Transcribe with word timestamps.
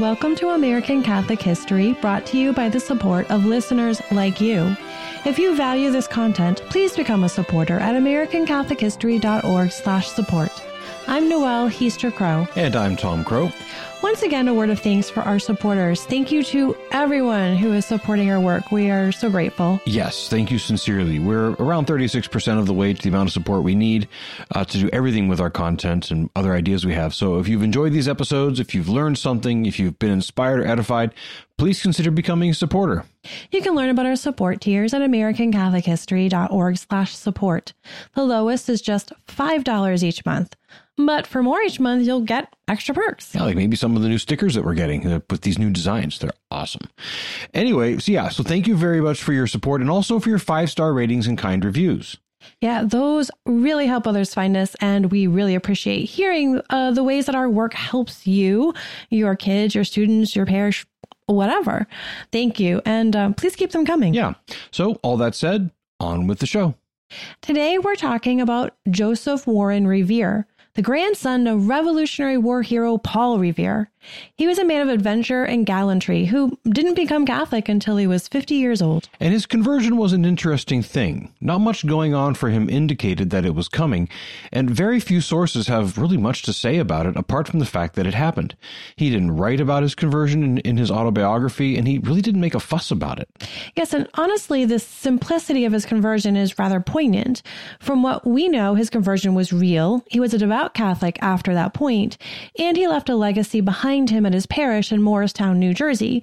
and 0.00 0.06
welcome 0.06 0.34
to 0.34 0.48
American 0.50 1.02
Catholic 1.02 1.42
History, 1.42 1.92
brought 2.00 2.24
to 2.26 2.38
you 2.38 2.52
by 2.54 2.70
the 2.70 2.80
support 2.80 3.30
of 3.30 3.44
listeners 3.44 4.00
like 4.10 4.40
you. 4.40 4.74
If 5.26 5.38
you 5.38 5.54
value 5.54 5.90
this 5.90 6.06
content, 6.06 6.62
please 6.70 6.96
become 6.96 7.24
a 7.24 7.28
supporter 7.28 7.78
at 7.78 7.94
americanCatholicHistory.org/support. 7.94 10.62
I'm 11.06 11.28
Noelle 11.28 11.68
Heaster 11.68 12.10
Crowe. 12.10 12.48
And 12.56 12.74
I'm 12.76 12.96
Tom 12.96 13.24
Crowe. 13.24 13.52
Once 14.02 14.22
again, 14.22 14.48
a 14.48 14.54
word 14.54 14.70
of 14.70 14.80
thanks 14.80 15.10
for 15.10 15.20
our 15.20 15.38
supporters. 15.38 16.04
Thank 16.04 16.32
you 16.32 16.42
to 16.44 16.74
everyone 16.92 17.56
who 17.56 17.72
is 17.72 17.84
supporting 17.86 18.30
our 18.30 18.40
work. 18.40 18.70
We 18.70 18.90
are 18.90 19.12
so 19.12 19.30
grateful. 19.30 19.80
Yes, 19.86 20.28
thank 20.28 20.50
you 20.50 20.58
sincerely. 20.58 21.18
We're 21.18 21.50
around 21.54 21.86
36% 21.86 22.58
of 22.58 22.66
the 22.66 22.74
way 22.74 22.92
to 22.92 23.02
the 23.02 23.08
amount 23.08 23.28
of 23.28 23.32
support 23.32 23.62
we 23.62 23.74
need 23.74 24.08
uh, 24.54 24.64
to 24.64 24.78
do 24.78 24.90
everything 24.92 25.28
with 25.28 25.40
our 25.40 25.50
content 25.50 26.10
and 26.10 26.30
other 26.36 26.54
ideas 26.54 26.84
we 26.84 26.94
have. 26.94 27.14
So 27.14 27.38
if 27.38 27.48
you've 27.48 27.62
enjoyed 27.62 27.92
these 27.92 28.08
episodes, 28.08 28.60
if 28.60 28.74
you've 28.74 28.88
learned 28.88 29.18
something, 29.18 29.66
if 29.66 29.78
you've 29.78 29.98
been 29.98 30.10
inspired 30.10 30.60
or 30.60 30.66
edified, 30.66 31.12
please 31.56 31.82
consider 31.82 32.10
becoming 32.10 32.50
a 32.50 32.54
supporter. 32.54 33.04
You 33.50 33.60
can 33.62 33.74
learn 33.74 33.90
about 33.90 34.06
our 34.06 34.16
support 34.16 34.60
tiers 34.60 34.94
at 34.94 35.02
americanCatholicHistory.org 35.02 36.78
slash 36.78 37.14
support. 37.14 37.72
The 38.14 38.24
lowest 38.24 38.68
is 38.68 38.80
just 38.80 39.12
$5 39.28 40.02
each 40.02 40.24
month. 40.24 40.56
But 40.96 41.26
for 41.26 41.42
more 41.42 41.60
each 41.62 41.80
month, 41.80 42.06
you'll 42.06 42.20
get 42.20 42.54
extra 42.68 42.94
perks. 42.94 43.34
Yeah, 43.34 43.44
like 43.44 43.56
maybe 43.56 43.76
some 43.76 43.96
of 43.96 44.02
the 44.02 44.08
new 44.08 44.18
stickers 44.18 44.54
that 44.54 44.64
we're 44.64 44.74
getting 44.74 45.06
uh, 45.06 45.20
with 45.30 45.42
these 45.42 45.58
new 45.58 45.70
designs. 45.70 46.18
They're 46.18 46.32
awesome. 46.50 46.88
Anyway, 47.54 47.98
so 47.98 48.12
yeah, 48.12 48.28
so 48.28 48.42
thank 48.42 48.66
you 48.66 48.76
very 48.76 49.00
much 49.00 49.22
for 49.22 49.32
your 49.32 49.46
support 49.46 49.80
and 49.80 49.90
also 49.90 50.18
for 50.18 50.28
your 50.28 50.38
five 50.38 50.70
star 50.70 50.92
ratings 50.92 51.26
and 51.26 51.38
kind 51.38 51.64
reviews. 51.64 52.16
Yeah, 52.60 52.84
those 52.84 53.30
really 53.46 53.86
help 53.86 54.06
others 54.06 54.32
find 54.32 54.56
us, 54.56 54.74
and 54.80 55.10
we 55.10 55.26
really 55.26 55.54
appreciate 55.54 56.04
hearing 56.04 56.60
uh, 56.70 56.90
the 56.90 57.04
ways 57.04 57.26
that 57.26 57.34
our 57.34 57.48
work 57.48 57.74
helps 57.74 58.26
you, 58.26 58.72
your 59.10 59.36
kids, 59.36 59.74
your 59.74 59.84
students, 59.84 60.34
your 60.34 60.46
parish, 60.46 60.86
whatever. 61.26 61.86
Thank 62.32 62.58
you, 62.58 62.80
and 62.84 63.14
uh, 63.14 63.32
please 63.32 63.56
keep 63.56 63.72
them 63.72 63.84
coming. 63.84 64.14
Yeah. 64.14 64.34
So, 64.70 64.94
all 65.02 65.16
that 65.18 65.34
said, 65.34 65.70
on 65.98 66.26
with 66.26 66.38
the 66.38 66.46
show. 66.46 66.74
Today, 67.42 67.78
we're 67.78 67.96
talking 67.96 68.40
about 68.40 68.74
Joseph 68.88 69.46
Warren 69.46 69.86
Revere, 69.86 70.46
the 70.74 70.82
grandson 70.82 71.46
of 71.46 71.68
Revolutionary 71.68 72.38
War 72.38 72.62
hero 72.62 72.96
Paul 72.96 73.38
Revere. 73.38 73.90
He 74.36 74.46
was 74.46 74.58
a 74.58 74.64
man 74.64 74.80
of 74.80 74.88
adventure 74.88 75.44
and 75.44 75.66
gallantry 75.66 76.24
who 76.24 76.58
didn't 76.64 76.94
become 76.94 77.26
Catholic 77.26 77.68
until 77.68 77.98
he 77.98 78.06
was 78.06 78.28
50 78.28 78.54
years 78.54 78.80
old. 78.80 79.10
And 79.20 79.32
his 79.32 79.44
conversion 79.44 79.98
was 79.98 80.14
an 80.14 80.24
interesting 80.24 80.82
thing. 80.82 81.34
Not 81.40 81.60
much 81.60 81.86
going 81.86 82.14
on 82.14 82.34
for 82.34 82.48
him 82.48 82.70
indicated 82.70 83.28
that 83.30 83.44
it 83.44 83.54
was 83.54 83.68
coming, 83.68 84.08
and 84.52 84.70
very 84.70 85.00
few 85.00 85.20
sources 85.20 85.66
have 85.66 85.98
really 85.98 86.16
much 86.16 86.42
to 86.42 86.52
say 86.52 86.78
about 86.78 87.06
it 87.06 87.16
apart 87.16 87.48
from 87.48 87.58
the 87.58 87.66
fact 87.66 87.94
that 87.96 88.06
it 88.06 88.14
happened. 88.14 88.56
He 88.96 89.10
didn't 89.10 89.32
write 89.32 89.60
about 89.60 89.82
his 89.82 89.94
conversion 89.94 90.42
in, 90.42 90.58
in 90.58 90.76
his 90.78 90.90
autobiography, 90.90 91.76
and 91.76 91.86
he 91.86 91.98
really 91.98 92.22
didn't 92.22 92.40
make 92.40 92.54
a 92.54 92.60
fuss 92.60 92.90
about 92.90 93.18
it. 93.18 93.28
Yes, 93.76 93.92
and 93.92 94.08
honestly, 94.14 94.64
the 94.64 94.78
simplicity 94.78 95.66
of 95.66 95.72
his 95.72 95.84
conversion 95.84 96.36
is 96.36 96.58
rather 96.58 96.80
poignant. 96.80 97.42
From 97.80 98.02
what 98.02 98.26
we 98.26 98.48
know, 98.48 98.74
his 98.74 98.88
conversion 98.88 99.34
was 99.34 99.52
real. 99.52 100.02
He 100.08 100.20
was 100.20 100.32
a 100.32 100.38
devout 100.38 100.59
Catholic 100.68 101.18
after 101.22 101.54
that 101.54 101.74
point, 101.74 102.18
and 102.58 102.76
he 102.76 102.86
left 102.86 103.08
a 103.08 103.16
legacy 103.16 103.60
behind 103.60 104.10
him 104.10 104.26
at 104.26 104.34
his 104.34 104.46
parish 104.46 104.92
in 104.92 105.02
Morristown, 105.02 105.58
New 105.58 105.74
Jersey. 105.74 106.22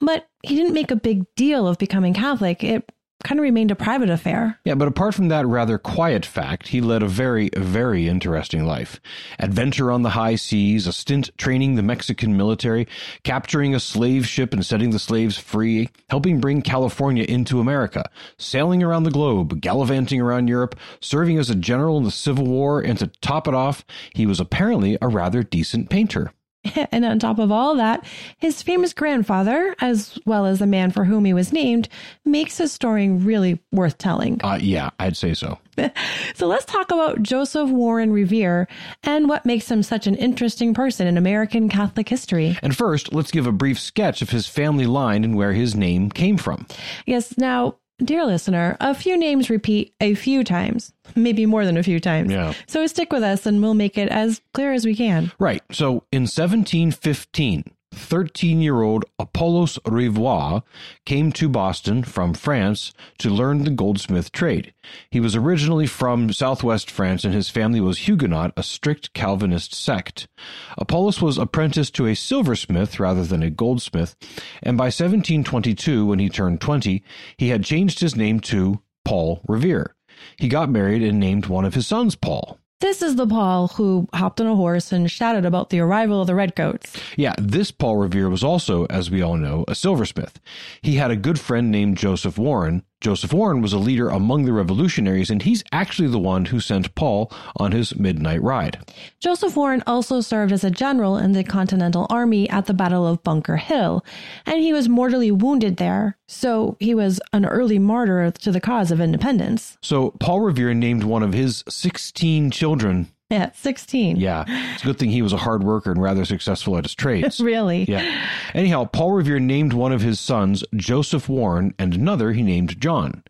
But 0.00 0.28
he 0.42 0.54
didn't 0.54 0.74
make 0.74 0.90
a 0.90 0.96
big 0.96 1.24
deal 1.34 1.66
of 1.66 1.78
becoming 1.78 2.14
Catholic. 2.14 2.62
It 2.62 2.90
kind 3.24 3.40
of 3.40 3.42
remained 3.42 3.70
a 3.70 3.76
private 3.76 4.10
affair. 4.10 4.58
Yeah, 4.64 4.74
but 4.74 4.88
apart 4.88 5.14
from 5.14 5.28
that 5.28 5.46
rather 5.46 5.76
quiet 5.76 6.24
fact, 6.24 6.68
he 6.68 6.80
led 6.80 7.02
a 7.02 7.08
very, 7.08 7.50
very 7.56 8.06
interesting 8.06 8.64
life. 8.64 9.00
Adventure 9.38 9.90
on 9.90 10.02
the 10.02 10.10
high 10.10 10.36
seas, 10.36 10.86
a 10.86 10.92
stint 10.92 11.30
training 11.36 11.74
the 11.74 11.82
Mexican 11.82 12.36
military, 12.36 12.86
capturing 13.24 13.74
a 13.74 13.80
slave 13.80 14.26
ship 14.26 14.52
and 14.52 14.64
setting 14.64 14.90
the 14.90 14.98
slaves 14.98 15.36
free, 15.36 15.88
helping 16.10 16.40
bring 16.40 16.62
California 16.62 17.24
into 17.24 17.60
America, 17.60 18.08
sailing 18.38 18.82
around 18.82 19.02
the 19.02 19.10
globe, 19.10 19.60
gallivanting 19.60 20.20
around 20.20 20.48
Europe, 20.48 20.76
serving 21.00 21.38
as 21.38 21.50
a 21.50 21.54
general 21.54 21.98
in 21.98 22.04
the 22.04 22.10
Civil 22.10 22.46
War, 22.46 22.80
and 22.80 22.98
to 22.98 23.08
top 23.20 23.48
it 23.48 23.54
off, 23.54 23.84
he 24.14 24.26
was 24.26 24.38
apparently 24.38 24.96
a 25.02 25.08
rather 25.08 25.42
decent 25.42 25.90
painter. 25.90 26.32
And 26.90 27.04
on 27.04 27.18
top 27.18 27.38
of 27.38 27.52
all 27.52 27.76
that, 27.76 28.04
his 28.38 28.62
famous 28.62 28.92
grandfather, 28.92 29.74
as 29.80 30.18
well 30.24 30.46
as 30.46 30.58
the 30.58 30.66
man 30.66 30.90
for 30.90 31.04
whom 31.04 31.24
he 31.24 31.34
was 31.34 31.52
named, 31.52 31.88
makes 32.24 32.58
his 32.58 32.72
story 32.72 33.08
really 33.08 33.60
worth 33.72 33.98
telling. 33.98 34.40
Uh, 34.42 34.58
yeah, 34.60 34.90
I'd 34.98 35.16
say 35.16 35.34
so. 35.34 35.58
so 36.34 36.46
let's 36.46 36.64
talk 36.64 36.90
about 36.90 37.22
Joseph 37.22 37.70
Warren 37.70 38.12
Revere 38.12 38.66
and 39.04 39.28
what 39.28 39.46
makes 39.46 39.70
him 39.70 39.82
such 39.82 40.06
an 40.06 40.14
interesting 40.16 40.74
person 40.74 41.06
in 41.06 41.16
American 41.16 41.68
Catholic 41.68 42.08
history. 42.08 42.58
And 42.62 42.76
first, 42.76 43.12
let's 43.12 43.30
give 43.30 43.46
a 43.46 43.52
brief 43.52 43.78
sketch 43.78 44.22
of 44.22 44.30
his 44.30 44.46
family 44.46 44.86
line 44.86 45.24
and 45.24 45.36
where 45.36 45.52
his 45.52 45.74
name 45.74 46.10
came 46.10 46.36
from. 46.36 46.66
Yes, 47.06 47.36
now 47.38 47.76
Dear 48.02 48.24
listener, 48.24 48.76
a 48.80 48.94
few 48.94 49.18
names 49.18 49.50
repeat 49.50 49.92
a 50.00 50.14
few 50.14 50.44
times, 50.44 50.92
maybe 51.16 51.46
more 51.46 51.64
than 51.64 51.76
a 51.76 51.82
few 51.82 51.98
times. 51.98 52.30
Yeah. 52.30 52.52
So 52.68 52.86
stick 52.86 53.12
with 53.12 53.24
us 53.24 53.44
and 53.44 53.60
we'll 53.60 53.74
make 53.74 53.98
it 53.98 54.08
as 54.08 54.40
clear 54.52 54.72
as 54.72 54.86
we 54.86 54.94
can. 54.94 55.32
Right. 55.40 55.62
So 55.72 56.04
in 56.12 56.22
1715, 56.22 57.64
13 57.92 58.60
year 58.60 58.80
old 58.80 59.04
Apollos 59.18 59.78
Rivoire 59.84 60.62
came 61.04 61.30
to 61.32 61.48
Boston 61.48 62.02
from 62.02 62.34
France 62.34 62.92
to 63.18 63.28
learn 63.30 63.64
the 63.64 63.70
goldsmith 63.70 64.32
trade. 64.32 64.72
He 65.10 65.20
was 65.20 65.36
originally 65.36 65.86
from 65.86 66.32
southwest 66.32 66.90
France 66.90 67.24
and 67.24 67.34
his 67.34 67.50
family 67.50 67.80
was 67.80 68.06
Huguenot, 68.08 68.52
a 68.56 68.62
strict 68.62 69.12
Calvinist 69.12 69.74
sect. 69.74 70.28
Apollos 70.76 71.20
was 71.20 71.38
apprenticed 71.38 71.94
to 71.96 72.06
a 72.06 72.14
silversmith 72.14 72.98
rather 72.98 73.24
than 73.24 73.42
a 73.42 73.50
goldsmith, 73.50 74.16
and 74.62 74.78
by 74.78 74.86
1722, 74.86 76.06
when 76.06 76.18
he 76.18 76.28
turned 76.28 76.60
20, 76.60 77.02
he 77.36 77.48
had 77.48 77.64
changed 77.64 78.00
his 78.00 78.16
name 78.16 78.40
to 78.40 78.80
Paul 79.04 79.42
Revere. 79.46 79.94
He 80.38 80.48
got 80.48 80.70
married 80.70 81.02
and 81.02 81.20
named 81.20 81.46
one 81.46 81.64
of 81.64 81.74
his 81.74 81.86
sons 81.86 82.14
Paul. 82.16 82.58
This 82.80 83.02
is 83.02 83.16
the 83.16 83.26
Paul 83.26 83.68
who 83.68 84.06
hopped 84.14 84.40
on 84.40 84.46
a 84.46 84.54
horse 84.54 84.92
and 84.92 85.10
shouted 85.10 85.44
about 85.44 85.70
the 85.70 85.80
arrival 85.80 86.20
of 86.20 86.28
the 86.28 86.36
Redcoats. 86.36 86.96
Yeah, 87.16 87.34
this 87.36 87.72
Paul 87.72 87.96
Revere 87.96 88.28
was 88.28 88.44
also, 88.44 88.84
as 88.86 89.10
we 89.10 89.20
all 89.20 89.36
know, 89.36 89.64
a 89.66 89.74
silversmith. 89.74 90.38
He 90.80 90.94
had 90.94 91.10
a 91.10 91.16
good 91.16 91.40
friend 91.40 91.72
named 91.72 91.96
Joseph 91.96 92.38
Warren, 92.38 92.84
Joseph 93.00 93.32
Warren 93.32 93.62
was 93.62 93.72
a 93.72 93.78
leader 93.78 94.08
among 94.08 94.44
the 94.44 94.52
revolutionaries, 94.52 95.30
and 95.30 95.42
he's 95.42 95.62
actually 95.70 96.08
the 96.08 96.18
one 96.18 96.46
who 96.46 96.58
sent 96.58 96.94
Paul 96.96 97.32
on 97.56 97.70
his 97.70 97.96
midnight 97.96 98.42
ride. 98.42 98.78
Joseph 99.20 99.56
Warren 99.56 99.84
also 99.86 100.20
served 100.20 100.52
as 100.52 100.64
a 100.64 100.70
general 100.70 101.16
in 101.16 101.30
the 101.30 101.44
Continental 101.44 102.08
Army 102.10 102.50
at 102.50 102.66
the 102.66 102.74
Battle 102.74 103.06
of 103.06 103.22
Bunker 103.22 103.56
Hill, 103.56 104.04
and 104.46 104.60
he 104.60 104.72
was 104.72 104.88
mortally 104.88 105.30
wounded 105.30 105.76
there, 105.76 106.18
so 106.26 106.76
he 106.80 106.92
was 106.92 107.20
an 107.32 107.46
early 107.46 107.78
martyr 107.78 108.32
to 108.32 108.50
the 108.50 108.60
cause 108.60 108.90
of 108.90 109.00
independence. 109.00 109.78
So 109.80 110.10
Paul 110.18 110.40
Revere 110.40 110.74
named 110.74 111.04
one 111.04 111.22
of 111.22 111.32
his 111.32 111.62
16 111.68 112.50
children 112.50 113.12
yeah, 113.30 113.50
16. 113.52 114.16
Yeah. 114.16 114.44
It's 114.72 114.82
a 114.82 114.86
good 114.86 114.98
thing 114.98 115.10
he 115.10 115.20
was 115.20 115.34
a 115.34 115.38
hard 115.38 115.62
worker 115.62 115.90
and 115.90 116.00
rather 116.00 116.24
successful 116.24 116.78
at 116.78 116.84
his 116.84 116.94
trades. 116.94 117.40
really? 117.42 117.84
Yeah. 117.84 118.26
Anyhow, 118.54 118.86
Paul 118.86 119.12
Revere 119.12 119.38
named 119.38 119.74
one 119.74 119.92
of 119.92 120.00
his 120.00 120.18
sons 120.18 120.64
Joseph 120.74 121.28
Warren 121.28 121.74
and 121.78 121.94
another 121.94 122.32
he 122.32 122.42
named 122.42 122.80
John. 122.80 123.22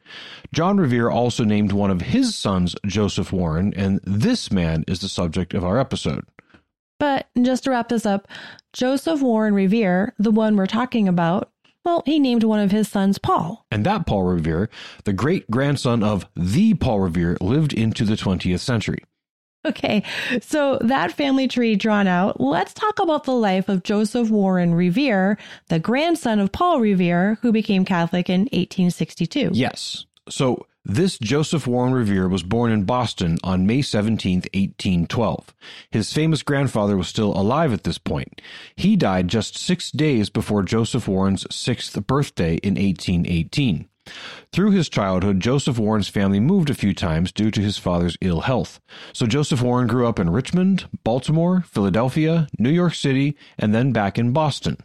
John 0.53 0.77
Revere 0.79 1.11
also 1.11 1.43
named 1.43 1.73
one 1.73 1.91
of 1.91 2.01
his 2.01 2.37
sons 2.37 2.77
Joseph 2.87 3.33
Warren, 3.33 3.75
and 3.77 4.01
this 4.05 4.53
man 4.53 4.85
is 4.87 5.01
the 5.01 5.09
subject 5.09 5.53
of 5.53 5.65
our 5.65 5.79
episode. 5.79 6.25
But 7.01 7.29
just 7.41 7.65
to 7.65 7.71
wrap 7.71 7.89
this 7.89 8.07
up, 8.07 8.29
Joseph 8.73 9.21
Warren 9.21 9.55
Revere, 9.55 10.15
the 10.19 10.31
one 10.31 10.57
we're 10.57 10.67
talking 10.67 11.09
about, 11.09 11.51
well, 11.85 12.03
he 12.07 12.19
named 12.19 12.45
one 12.45 12.61
of 12.61 12.71
his 12.71 12.89
sons 12.89 13.19
Paul. 13.19 13.67
And 13.71 13.85
that 13.87 14.07
Paul 14.07 14.25
Revere, 14.25 14.69
the 15.05 15.13
great 15.13 15.51
grandson 15.51 16.03
of 16.03 16.27
the 16.37 16.75
Paul 16.75 17.01
Revere, 17.01 17.37
lived 17.41 17.73
into 17.73 18.05
the 18.05 18.15
20th 18.15 18.61
century. 18.61 19.03
Okay, 19.65 20.05
so 20.41 20.79
that 20.83 21.13
family 21.13 21.49
tree 21.49 21.75
drawn 21.75 22.07
out, 22.07 22.41
let's 22.41 22.73
talk 22.73 23.01
about 23.01 23.25
the 23.25 23.33
life 23.33 23.69
of 23.69 23.83
Joseph 23.83 24.31
Warren 24.31 24.73
Revere, 24.73 25.37
the 25.69 25.81
grandson 25.81 26.39
of 26.39 26.53
Paul 26.53 26.81
Revere, 26.81 27.39
who 27.43 27.51
became 27.51 27.85
Catholic 27.85 28.31
in 28.31 28.43
1862. 28.43 29.51
Yes. 29.53 30.07
So 30.29 30.67
this 30.85 31.19
Joseph 31.19 31.67
Warren 31.67 31.93
Revere 31.93 32.29
was 32.29 32.43
born 32.43 32.73
in 32.73 32.85
Boston 32.85 33.37
on 33.45 33.67
May 33.67 33.83
17, 33.83 34.39
1812. 34.55 35.55
His 35.91 36.13
famous 36.13 36.43
grandfather 36.43 36.97
was 36.97 37.09
still 37.09 37.39
alive 37.39 37.75
at 37.75 37.85
this 37.85 37.99
point. 37.99 38.41
He 38.75 38.97
died 38.97 39.29
just 39.29 39.59
six 39.59 39.91
days 39.91 40.31
before 40.31 40.63
Joseph 40.63 41.07
Warren's 41.07 41.47
sixth 41.55 42.07
birthday 42.07 42.55
in 42.57 42.77
1818. 42.77 43.89
Through 44.53 44.71
his 44.73 44.89
childhood, 44.89 45.41
Joseph 45.41 45.79
Warren's 45.79 46.09
family 46.09 46.41
moved 46.41 46.71
a 46.71 46.75
few 46.75 46.95
times 46.95 47.33
due 47.33 47.51
to 47.51 47.61
his 47.61 47.79
father's 47.79 48.17
ill 48.21 48.43
health. 48.43 48.81
So 49.13 49.27
Joseph 49.27 49.63
Warren 49.63 49.87
grew 49.87 50.07
up 50.07 50.19
in 50.19 50.31
Richmond, 50.31 50.89
Baltimore, 51.05 51.63
Philadelphia, 51.69 52.49
New 52.59 52.71
York 52.71 52.95
City, 52.95 53.37
and 53.59 53.75
then 53.75 53.93
back 53.93 54.19
in 54.19 54.33
Boston. 54.33 54.79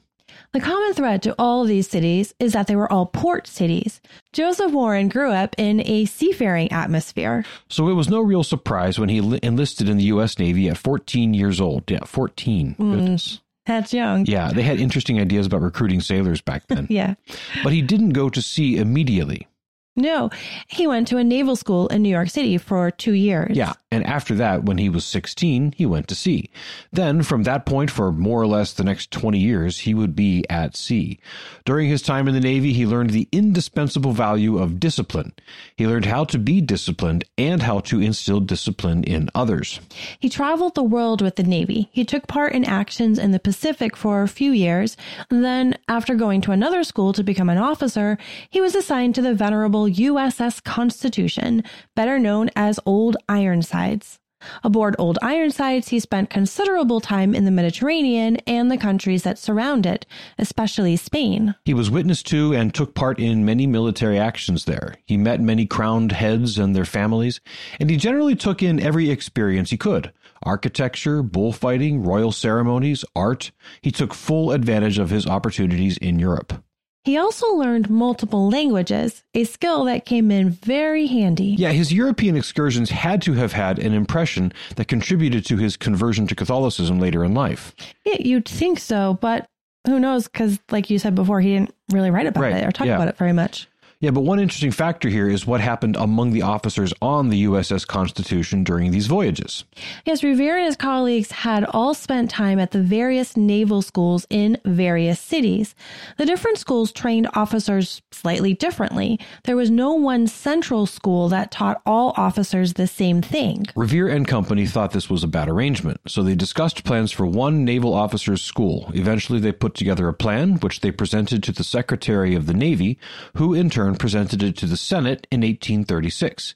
The 0.51 0.59
common 0.59 0.93
thread 0.93 1.23
to 1.23 1.35
all 1.39 1.63
of 1.63 1.67
these 1.67 1.89
cities 1.89 2.33
is 2.39 2.53
that 2.53 2.67
they 2.67 2.75
were 2.75 2.91
all 2.91 3.07
port 3.07 3.47
cities. 3.47 4.01
Joseph 4.33 4.71
Warren 4.71 5.07
grew 5.07 5.31
up 5.31 5.55
in 5.57 5.81
a 5.87 6.05
seafaring 6.05 6.71
atmosphere. 6.71 7.45
So 7.69 7.89
it 7.89 7.93
was 7.93 8.09
no 8.09 8.19
real 8.19 8.43
surprise 8.43 8.99
when 8.99 9.09
he 9.09 9.17
enlisted 9.41 9.89
in 9.89 9.97
the 9.97 10.05
U.S. 10.05 10.37
Navy 10.37 10.69
at 10.69 10.77
14 10.77 11.33
years 11.33 11.59
old. 11.59 11.89
Yeah, 11.89 12.03
14. 12.05 12.75
Mm. 12.79 13.39
That's 13.65 13.93
young. 13.93 14.25
Yeah, 14.25 14.51
they 14.51 14.61
had 14.63 14.79
interesting 14.79 15.19
ideas 15.19 15.45
about 15.45 15.61
recruiting 15.61 16.01
sailors 16.01 16.41
back 16.41 16.67
then. 16.67 16.87
Yeah. 16.93 17.15
But 17.63 17.73
he 17.73 17.81
didn't 17.81 18.09
go 18.09 18.29
to 18.29 18.41
sea 18.41 18.77
immediately. 18.77 19.47
No, 19.95 20.31
he 20.67 20.87
went 20.87 21.07
to 21.09 21.17
a 21.17 21.23
naval 21.23 21.55
school 21.55 21.87
in 21.87 22.01
New 22.01 22.09
York 22.09 22.29
City 22.29 22.57
for 22.57 22.89
two 22.89 23.13
years. 23.13 23.55
Yeah, 23.55 23.73
and 23.91 24.03
after 24.07 24.33
that, 24.35 24.63
when 24.63 24.79
he 24.79 24.89
was 24.89 25.05
16, 25.05 25.73
he 25.73 25.85
went 25.85 26.07
to 26.07 26.15
sea. 26.15 26.49
Then, 26.91 27.21
from 27.21 27.43
that 27.43 27.67
point, 27.67 27.91
for 27.91 28.11
more 28.11 28.41
or 28.41 28.47
less 28.47 28.73
the 28.73 28.83
next 28.83 29.11
20 29.11 29.37
years, 29.37 29.77
he 29.77 29.93
would 29.93 30.15
be 30.15 30.45
at 30.49 30.75
sea. 30.75 31.19
During 31.63 31.89
his 31.89 32.01
time 32.01 32.27
in 32.27 32.33
the 32.33 32.39
Navy, 32.39 32.73
he 32.73 32.87
learned 32.87 33.11
the 33.11 33.29
indispensable 33.31 34.13
value 34.13 34.57
of 34.57 34.79
discipline. 34.79 35.31
He 35.75 35.85
learned 35.85 36.05
how 36.05 36.23
to 36.25 36.39
be 36.39 36.59
disciplined 36.59 37.25
and 37.37 37.61
how 37.61 37.81
to 37.81 38.01
instill 38.01 38.39
discipline 38.39 39.03
in 39.03 39.29
others. 39.35 39.79
He 40.19 40.27
traveled 40.27 40.73
the 40.73 40.81
world 40.81 41.21
with 41.21 41.35
the 41.35 41.43
Navy. 41.43 41.89
He 41.91 42.03
took 42.03 42.25
part 42.25 42.53
in 42.53 42.65
actions 42.65 43.19
in 43.19 43.29
the 43.29 43.39
Pacific 43.39 43.95
for 43.95 44.23
a 44.23 44.27
few 44.27 44.51
years. 44.51 44.97
Then, 45.29 45.77
after 45.87 46.15
going 46.15 46.41
to 46.41 46.51
another 46.51 46.83
school 46.83 47.13
to 47.13 47.23
become 47.23 47.49
an 47.49 47.59
officer, 47.59 48.17
he 48.49 48.59
was 48.59 48.73
assigned 48.73 49.13
to 49.15 49.21
the 49.21 49.35
venerable 49.35 49.82
USS 49.87 50.63
Constitution, 50.63 51.63
better 51.95 52.19
known 52.19 52.49
as 52.55 52.79
Old 52.85 53.17
Ironsides. 53.29 54.19
Aboard 54.63 54.95
Old 54.99 55.17
Ironsides, 55.21 55.89
he 55.89 55.99
spent 55.99 56.29
considerable 56.29 56.99
time 56.99 57.33
in 57.33 57.45
the 57.45 57.51
Mediterranean 57.51 58.37
and 58.47 58.69
the 58.69 58.77
countries 58.77 59.23
that 59.23 59.37
surround 59.37 59.85
it, 59.85 60.05
especially 60.37 60.95
Spain. 60.95 61.55
He 61.65 61.73
was 61.73 61.89
witness 61.89 62.23
to 62.23 62.53
and 62.53 62.73
took 62.73 62.93
part 62.95 63.19
in 63.19 63.45
many 63.45 63.67
military 63.67 64.19
actions 64.19 64.65
there. 64.65 64.95
He 65.05 65.17
met 65.17 65.41
many 65.41 65.65
crowned 65.65 66.11
heads 66.11 66.57
and 66.57 66.75
their 66.75 66.85
families, 66.85 67.41
and 67.79 67.89
he 67.89 67.97
generally 67.97 68.35
took 68.35 68.61
in 68.61 68.79
every 68.79 69.09
experience 69.09 69.69
he 69.69 69.77
could 69.77 70.11
architecture, 70.45 71.23
bullfighting, 71.23 72.03
royal 72.03 72.31
ceremonies, 72.31 73.05
art. 73.15 73.51
He 73.81 73.91
took 73.91 74.13
full 74.13 74.51
advantage 74.51 74.99
of 74.99 75.09
his 75.09 75.25
opportunities 75.25 75.97
in 75.97 76.19
Europe. 76.19 76.61
He 77.05 77.17
also 77.17 77.53
learned 77.53 77.89
multiple 77.89 78.49
languages, 78.49 79.23
a 79.33 79.43
skill 79.43 79.83
that 79.85 80.05
came 80.05 80.31
in 80.31 80.51
very 80.51 81.05
handy. 81.07 81.55
Yeah, 81.57 81.73
his 81.73 81.91
European 81.91 82.37
excursions 82.37 82.91
had 82.91 83.21
to 83.23 83.33
have 83.33 83.51
had 83.51 83.77
an 83.77 83.93
impression 83.93 84.53
that 84.77 84.87
contributed 84.87 85.45
to 85.47 85.57
his 85.57 85.75
conversion 85.75 86.27
to 86.27 86.35
Catholicism 86.35 86.99
later 86.99 87.25
in 87.25 87.33
life. 87.33 87.75
Yeah, 88.05 88.15
you'd 88.19 88.47
think 88.47 88.79
so, 88.79 89.17
but 89.19 89.45
who 89.85 89.99
knows? 89.99 90.29
Because, 90.29 90.59
like 90.71 90.89
you 90.89 90.97
said 90.97 91.13
before, 91.13 91.41
he 91.41 91.53
didn't 91.53 91.75
really 91.91 92.09
write 92.09 92.25
about 92.25 92.43
Right, 92.43 92.55
it 92.55 92.65
or 92.65 92.71
talk 92.71 92.87
yeah. 92.87 92.95
about 92.95 93.09
it 93.09 93.17
very 93.17 93.33
much. 93.33 93.67
Yeah, 94.03 94.11
but 94.11 94.25
one 94.25 94.41
interesting 94.41 94.71
factor 94.71 95.07
here 95.07 95.29
is 95.29 95.47
what 95.47 95.61
happened 95.61 95.95
among 95.95 96.33
the 96.33 96.41
officers 96.41 96.93
on 97.01 97.29
the 97.29 97.45
USS 97.45 97.87
Constitution 97.87 98.65
during 98.65 98.91
these 98.91 99.07
voyages. 99.07 99.63
Yes, 100.03 100.25
Revere 100.25 100.57
and 100.57 100.65
his 100.65 100.75
colleagues 100.75 101.31
had 101.31 101.63
all 101.63 101.93
spent 101.93 102.29
time 102.29 102.59
at 102.59 102.71
the 102.71 102.81
various 102.81 103.37
naval 103.37 103.81
schools 103.81 104.27
in 104.29 104.57
various 104.65 105.21
cities. 105.21 105.73
The 106.17 106.25
different 106.25 106.57
schools 106.57 106.91
trained 106.91 107.29
officers 107.33 108.01
slightly 108.11 108.53
differently. 108.53 109.21
There 109.45 109.55
was 109.55 109.71
no 109.71 109.93
one 109.93 110.27
central 110.27 110.85
school 110.85 111.29
that 111.29 111.49
taught 111.49 111.81
all 111.85 112.13
officers 112.17 112.73
the 112.73 112.87
same 112.87 113.21
thing. 113.21 113.67
Revere 113.73 114.09
and 114.09 114.27
Company 114.27 114.67
thought 114.67 114.91
this 114.91 115.09
was 115.09 115.23
a 115.23 115.29
bad 115.29 115.47
arrangement, 115.47 116.01
so 116.09 116.23
they 116.23 116.35
discussed 116.35 116.83
plans 116.83 117.13
for 117.13 117.25
one 117.25 117.63
naval 117.63 117.93
officers' 117.93 118.41
school. 118.41 118.91
Eventually, 118.93 119.39
they 119.39 119.53
put 119.53 119.75
together 119.75 120.09
a 120.09 120.13
plan, 120.13 120.55
which 120.55 120.81
they 120.81 120.91
presented 120.91 121.41
to 121.43 121.53
the 121.53 121.63
Secretary 121.63 122.35
of 122.35 122.47
the 122.47 122.53
Navy, 122.53 122.99
who 123.37 123.53
in 123.53 123.69
turn 123.69 123.92
presented 123.99 124.43
it 124.43 124.57
to 124.57 124.65
the 124.65 124.77
Senate 124.77 125.27
in 125.31 125.41
1836. 125.41 126.55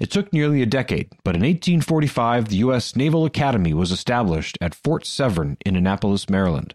It 0.00 0.10
took 0.10 0.32
nearly 0.32 0.62
a 0.62 0.66
decade, 0.66 1.10
but 1.24 1.34
in 1.34 1.42
1845, 1.42 2.48
the 2.48 2.56
U.S. 2.56 2.96
Naval 2.96 3.24
Academy 3.24 3.74
was 3.74 3.90
established 3.90 4.58
at 4.60 4.74
Fort 4.74 5.06
Severn 5.06 5.56
in 5.64 5.76
Annapolis, 5.76 6.28
Maryland, 6.28 6.74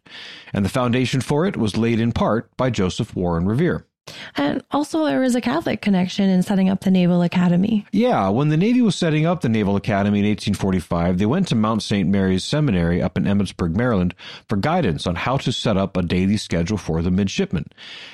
and 0.53 0.63
the 0.63 0.69
foundation 0.69 1.21
for 1.21 1.45
it 1.45 1.57
was 1.57 1.77
laid 1.77 1.99
in 1.99 2.11
part 2.11 2.55
by 2.57 2.69
Joseph 2.69 3.15
Warren 3.15 3.45
Revere. 3.45 3.85
And 4.35 4.63
also, 4.71 5.05
there 5.05 5.19
was 5.19 5.35
a 5.35 5.41
Catholic 5.41 5.81
connection 5.81 6.29
in 6.29 6.41
setting 6.43 6.69
up 6.69 6.81
the 6.81 6.91
Naval 6.91 7.21
Academy. 7.21 7.85
Yeah, 7.91 8.29
when 8.29 8.49
the 8.49 8.57
Navy 8.57 8.81
was 8.81 8.95
setting 8.95 9.25
up 9.25 9.41
the 9.41 9.49
Naval 9.49 9.75
Academy 9.75 10.19
in 10.19 10.25
1845, 10.25 11.17
they 11.17 11.25
went 11.25 11.47
to 11.49 11.55
Mount 11.55 11.83
St. 11.83 12.09
Mary's 12.09 12.43
Seminary 12.43 13.01
up 13.01 13.17
in 13.17 13.25
Emmitsburg, 13.25 13.75
Maryland, 13.75 14.15
for 14.49 14.55
guidance 14.57 15.05
on 15.05 15.15
how 15.15 15.37
to 15.37 15.51
set 15.51 15.77
up 15.77 15.95
a 15.97 16.01
daily 16.01 16.37
schedule 16.37 16.77
for 16.77 17.01
the 17.01 17.11
midshipmen. 17.11 17.65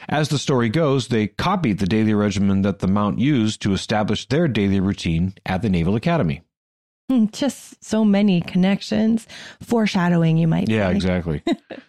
As 0.10 0.30
the 0.30 0.38
story 0.38 0.70
goes, 0.70 1.08
they 1.08 1.28
copied 1.28 1.80
the 1.80 1.86
daily 1.88 2.14
regimen 2.14 2.62
that 2.64 2.80
the 2.80 2.88
Mount 2.88 3.20
used 3.20 3.62
to 3.62 3.74
establish 3.74 4.28
their 4.28 4.48
daily 4.48 4.80
routine 4.80 5.34
at 5.46 5.62
the 5.62 5.70
Naval 5.70 5.96
Academy. 5.96 6.42
Just 7.32 7.84
so 7.84 8.04
many 8.06 8.42
connections. 8.42 9.28
Foreshadowing, 9.62 10.38
you 10.38 10.48
might 10.48 10.70
Yeah, 10.70 10.90
say. 10.90 10.96
exactly. 10.96 11.44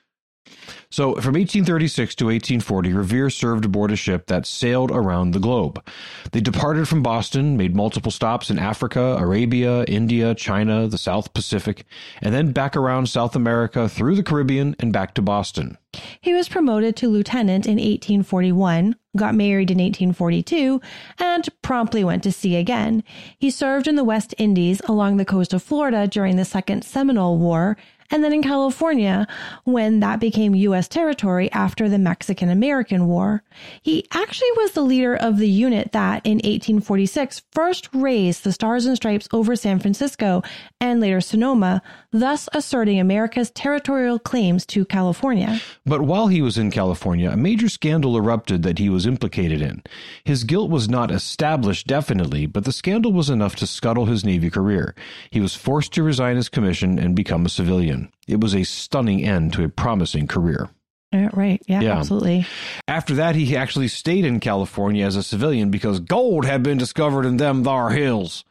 so, 0.93 1.13
from 1.15 1.35
1836 1.35 2.17
to 2.17 2.25
1840, 2.27 2.93
Revere 2.93 3.31
served 3.31 3.65
aboard 3.65 3.93
a 3.93 3.97
ship 3.97 4.27
that 4.27 4.45
sailed 4.45 4.91
around 4.91 5.31
the 5.31 5.39
globe. 5.39 5.85
They 6.33 6.41
departed 6.41 6.89
from 6.89 7.03
Boston, 7.03 7.57
made 7.57 7.77
multiple 7.77 8.11
stops 8.11 8.51
in 8.51 8.59
Africa, 8.59 9.17
Arabia, 9.19 9.85
India, 9.85 10.35
China, 10.35 10.89
the 10.89 10.99
South 10.99 11.33
Pacific, 11.33 11.85
and 12.21 12.35
then 12.35 12.51
back 12.51 12.77
around 12.77 13.09
South 13.09 13.37
America 13.37 13.89
through 13.89 14.17
the 14.17 14.25
Caribbean 14.25 14.75
and 14.81 14.93
back 14.93 15.15
to 15.15 15.23
Boston. 15.23 15.79
He 16.21 16.33
was 16.33 16.49
promoted 16.49 16.97
to 16.97 17.09
lieutenant 17.09 17.67
in 17.67 17.77
1841, 17.77 18.97
got 19.17 19.35
married 19.35 19.71
in 19.71 19.79
1842, 19.79 20.81
and 21.19 21.49
promptly 21.63 22.03
went 22.03 22.25
to 22.25 22.33
sea 22.33 22.57
again. 22.57 23.05
He 23.39 23.51
served 23.51 23.87
in 23.87 23.97
the 23.97 24.05
West 24.05 24.35
Indies 24.39 24.81
along 24.87 25.17
the 25.17 25.25
coast 25.25 25.53
of 25.53 25.63
Florida 25.63 26.09
during 26.09 26.37
the 26.37 26.45
Second 26.45 26.85
Seminole 26.85 27.39
War, 27.39 27.77
and 28.11 28.25
then 28.25 28.33
in 28.33 28.43
California 28.43 29.27
when 29.65 30.01
that 30.01 30.21
became 30.21 30.55
U.S. 30.55 30.89
territory 30.89 31.51
after 31.53 31.89
the 31.89 31.99
Mexican 31.99 32.49
American 32.49 33.07
War. 33.07 33.43
He 33.83 34.07
actually 34.13 34.51
was 34.57 34.73
the 34.73 34.83
leader 34.83 35.15
of 35.17 35.39
the 35.39 35.49
unit 35.49 35.93
that, 35.93 36.25
in 36.25 36.37
1846, 36.37 37.43
first 37.53 37.89
raised 37.93 38.45
the 38.45 38.53
Stars 38.53 38.87
and 38.87 38.97
Stripes 38.97 39.29
over 39.33 39.57
San 39.57 39.79
Francisco 39.79 40.43
and 40.81 41.01
later 41.01 41.21
Sonoma, 41.21 41.83
thus 42.11 42.49
asserting 42.53 42.99
America's 42.99 43.51
territorial 43.51 44.19
claims 44.19 44.65
to 44.67 44.85
California. 44.85 45.61
But 45.85 46.03
while 46.03 46.29
he 46.29 46.43
was 46.43 46.59
in 46.59 46.71
California, 46.71 47.31
a 47.31 47.37
major 47.37 47.69
scandal 47.69 48.17
erupted 48.17 48.63
that 48.63 48.79
he 48.79 48.89
was 48.89 49.07
implicated 49.07 49.61
in. 49.63 49.83
His 50.25 50.45
guilt 50.45 50.71
was 50.71 50.89
not 50.89 51.11
established 51.11 51.87
definitely, 51.87 52.47
but 52.47 52.65
the 52.65 52.73
scandal 52.73 53.13
was 53.13 53.31
enough 53.31 53.57
to 53.57 53.67
scuttle 53.67 54.07
his 54.07 54.25
Navy 54.25 54.51
career. 54.51 54.95
He 55.31 55.41
was 55.41 55.55
forced 55.55 55.93
to 55.95 56.03
resign 56.03 56.37
his 56.37 56.49
commission 56.49 56.99
and 56.99 57.15
become 57.15 57.45
a 57.45 57.51
civilian. 57.51 58.00
It 58.29 58.41
was 58.41 58.55
a 58.55 58.65
stunning 58.65 59.25
end 59.25 59.53
to 59.55 59.65
a 59.65 59.69
promising 59.69 60.27
career. 60.27 60.69
Uh, 61.13 61.29
right. 61.33 61.61
Yeah, 61.67 61.81
Yeah. 61.81 61.99
absolutely. 61.99 62.47
After 62.87 63.15
that, 63.17 63.35
he 63.35 63.57
actually 63.57 63.89
stayed 63.89 64.25
in 64.25 64.39
California 64.39 65.05
as 65.05 65.17
a 65.17 65.23
civilian 65.25 65.71
because 65.71 65.99
gold 65.99 66.45
had 66.45 66.63
been 66.63 66.79
discovered 66.79 67.27
in 67.27 67.37
them 67.37 67.65
thar 67.65 67.91
hills, 67.91 68.45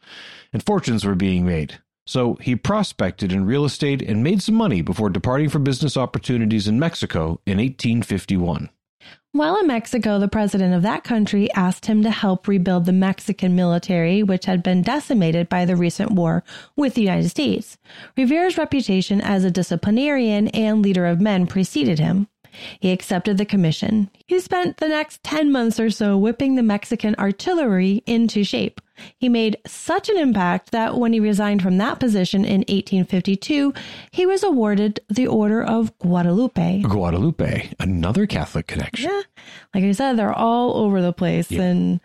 and 0.52 0.62
fortunes 0.62 1.04
were 1.04 1.14
being 1.14 1.46
made. 1.46 1.78
So 2.06 2.34
he 2.40 2.56
prospected 2.56 3.32
in 3.32 3.46
real 3.46 3.64
estate 3.64 4.02
and 4.02 4.22
made 4.22 4.42
some 4.42 4.56
money 4.56 4.82
before 4.82 5.10
departing 5.10 5.48
for 5.48 5.58
business 5.58 5.96
opportunities 5.96 6.66
in 6.66 6.78
Mexico 6.78 7.40
in 7.46 7.58
1851. 7.58 8.68
While 9.32 9.60
in 9.60 9.68
Mexico, 9.68 10.18
the 10.18 10.26
president 10.26 10.74
of 10.74 10.82
that 10.82 11.04
country 11.04 11.52
asked 11.52 11.86
him 11.86 12.02
to 12.02 12.10
help 12.10 12.48
rebuild 12.48 12.84
the 12.84 12.92
Mexican 12.92 13.54
military, 13.54 14.24
which 14.24 14.46
had 14.46 14.60
been 14.60 14.82
decimated 14.82 15.48
by 15.48 15.64
the 15.64 15.76
recent 15.76 16.10
war 16.10 16.42
with 16.74 16.94
the 16.94 17.02
United 17.02 17.28
States. 17.28 17.78
Revere's 18.16 18.58
reputation 18.58 19.20
as 19.20 19.44
a 19.44 19.50
disciplinarian 19.50 20.48
and 20.48 20.82
leader 20.82 21.06
of 21.06 21.20
men 21.20 21.46
preceded 21.46 22.00
him. 22.00 22.26
He 22.80 22.92
accepted 22.92 23.38
the 23.38 23.44
commission. 23.44 24.10
He 24.26 24.40
spent 24.40 24.76
the 24.78 24.88
next 24.88 25.22
10 25.22 25.50
months 25.52 25.78
or 25.80 25.90
so 25.90 26.16
whipping 26.18 26.54
the 26.56 26.62
Mexican 26.62 27.14
artillery 27.18 28.02
into 28.06 28.44
shape. 28.44 28.80
He 29.16 29.28
made 29.30 29.56
such 29.66 30.10
an 30.10 30.18
impact 30.18 30.72
that 30.72 30.96
when 30.98 31.12
he 31.14 31.20
resigned 31.20 31.62
from 31.62 31.78
that 31.78 31.98
position 32.00 32.44
in 32.44 32.60
1852, 32.68 33.72
he 34.10 34.26
was 34.26 34.42
awarded 34.42 35.00
the 35.08 35.26
Order 35.26 35.62
of 35.62 35.96
Guadalupe. 35.98 36.82
Guadalupe, 36.82 37.72
another 37.80 38.26
Catholic 38.26 38.66
connection. 38.66 39.10
Yeah. 39.10 39.22
Like 39.74 39.84
I 39.84 39.92
said, 39.92 40.18
they're 40.18 40.32
all 40.34 40.76
over 40.76 41.00
the 41.00 41.14
place. 41.14 41.50
And 41.50 42.00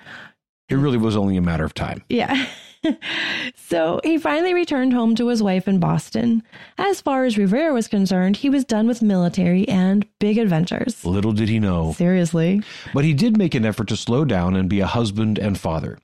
It 0.70 0.76
really 0.76 0.98
was 0.98 1.18
only 1.18 1.36
a 1.38 1.42
matter 1.42 1.66
of 1.66 1.74
time. 1.74 2.04
yeah. 2.10 2.46
so 3.56 4.00
he 4.04 4.18
finally 4.18 4.54
returned 4.54 4.94
home 4.94 5.16
to 5.16 5.28
his 5.28 5.42
wife 5.42 5.68
in 5.68 5.80
Boston. 5.80 6.44
As 6.78 7.02
far 7.02 7.26
as 7.26 7.38
Revere 7.38 7.74
was 7.74 7.88
concerned, 7.88 8.38
he 8.38 8.50
was 8.50 8.66
done 8.66 8.88
with 8.88 9.02
military 9.02 9.68
and 9.68 10.06
big 10.20 10.38
adventures. 10.38 11.06
Little 11.06 11.32
did 11.32 11.50
he 11.50 11.60
know. 11.60 11.94
Seriously. 11.94 12.62
But 12.94 13.06
he 13.06 13.14
did 13.14 13.38
make 13.38 13.56
an 13.56 13.66
effort 13.66 13.88
to 13.90 13.98
slow 13.98 14.26
down 14.26 14.56
and 14.56 14.70
be 14.70 14.80
a 14.80 14.88
husband 14.88 15.38
and 15.38 15.58
father. 15.58 15.98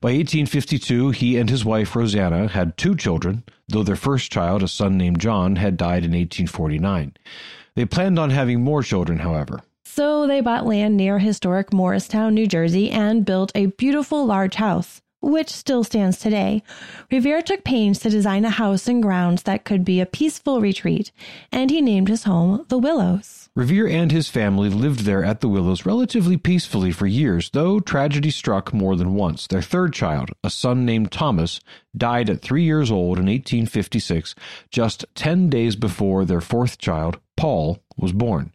By 0.00 0.12
1852, 0.12 1.10
he 1.10 1.36
and 1.36 1.50
his 1.50 1.64
wife 1.64 1.94
Rosanna 1.94 2.48
had 2.48 2.78
two 2.78 2.96
children, 2.96 3.44
though 3.68 3.82
their 3.82 3.96
first 3.96 4.32
child, 4.32 4.62
a 4.62 4.68
son 4.68 4.96
named 4.96 5.20
John, 5.20 5.56
had 5.56 5.76
died 5.76 6.04
in 6.04 6.12
1849. 6.12 7.14
They 7.74 7.84
planned 7.84 8.18
on 8.18 8.30
having 8.30 8.62
more 8.62 8.82
children, 8.82 9.18
however. 9.18 9.60
So 9.84 10.26
they 10.26 10.40
bought 10.40 10.66
land 10.66 10.96
near 10.96 11.18
historic 11.18 11.72
Morristown, 11.72 12.32
New 12.32 12.46
Jersey, 12.46 12.90
and 12.90 13.24
built 13.24 13.52
a 13.54 13.66
beautiful 13.66 14.24
large 14.24 14.54
house. 14.54 15.02
Which 15.20 15.50
still 15.50 15.84
stands 15.84 16.18
today. 16.18 16.62
Revere 17.10 17.42
took 17.42 17.64
pains 17.64 17.98
to 18.00 18.10
design 18.10 18.44
a 18.44 18.50
house 18.50 18.88
and 18.88 19.02
grounds 19.02 19.42
that 19.44 19.64
could 19.64 19.84
be 19.84 20.00
a 20.00 20.06
peaceful 20.06 20.60
retreat, 20.60 21.12
and 21.52 21.70
he 21.70 21.80
named 21.80 22.08
his 22.08 22.24
home 22.24 22.64
the 22.68 22.78
Willows. 22.78 23.48
Revere 23.54 23.88
and 23.88 24.12
his 24.12 24.28
family 24.28 24.68
lived 24.68 25.00
there 25.00 25.24
at 25.24 25.40
the 25.40 25.48
Willows 25.48 25.84
relatively 25.84 26.36
peacefully 26.36 26.92
for 26.92 27.06
years, 27.06 27.50
though 27.50 27.80
tragedy 27.80 28.30
struck 28.30 28.72
more 28.72 28.96
than 28.96 29.14
once. 29.14 29.46
Their 29.46 29.62
third 29.62 29.92
child, 29.92 30.30
a 30.44 30.50
son 30.50 30.86
named 30.86 31.10
Thomas, 31.10 31.60
died 31.96 32.30
at 32.30 32.42
three 32.42 32.62
years 32.64 32.90
old 32.90 33.18
in 33.18 33.26
1856, 33.26 34.34
just 34.70 35.04
10 35.14 35.50
days 35.50 35.76
before 35.76 36.24
their 36.24 36.40
fourth 36.40 36.78
child, 36.78 37.18
Paul, 37.36 37.78
was 37.96 38.12
born. 38.12 38.52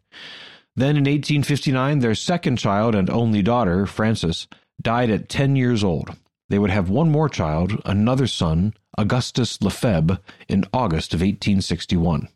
Then 0.74 0.96
in 0.96 1.04
1859, 1.04 2.00
their 2.00 2.14
second 2.14 2.56
child 2.56 2.94
and 2.94 3.08
only 3.08 3.42
daughter, 3.42 3.86
Frances, 3.86 4.46
died 4.80 5.10
at 5.10 5.28
10 5.28 5.56
years 5.56 5.82
old. 5.82 6.10
They 6.48 6.58
would 6.58 6.70
have 6.70 6.88
one 6.88 7.10
more 7.10 7.28
child, 7.28 7.80
another 7.84 8.26
son, 8.26 8.74
Augustus 8.96 9.60
Lefebvre, 9.60 10.20
in 10.48 10.64
August 10.72 11.12
of 11.12 11.20
1861. 11.20 12.28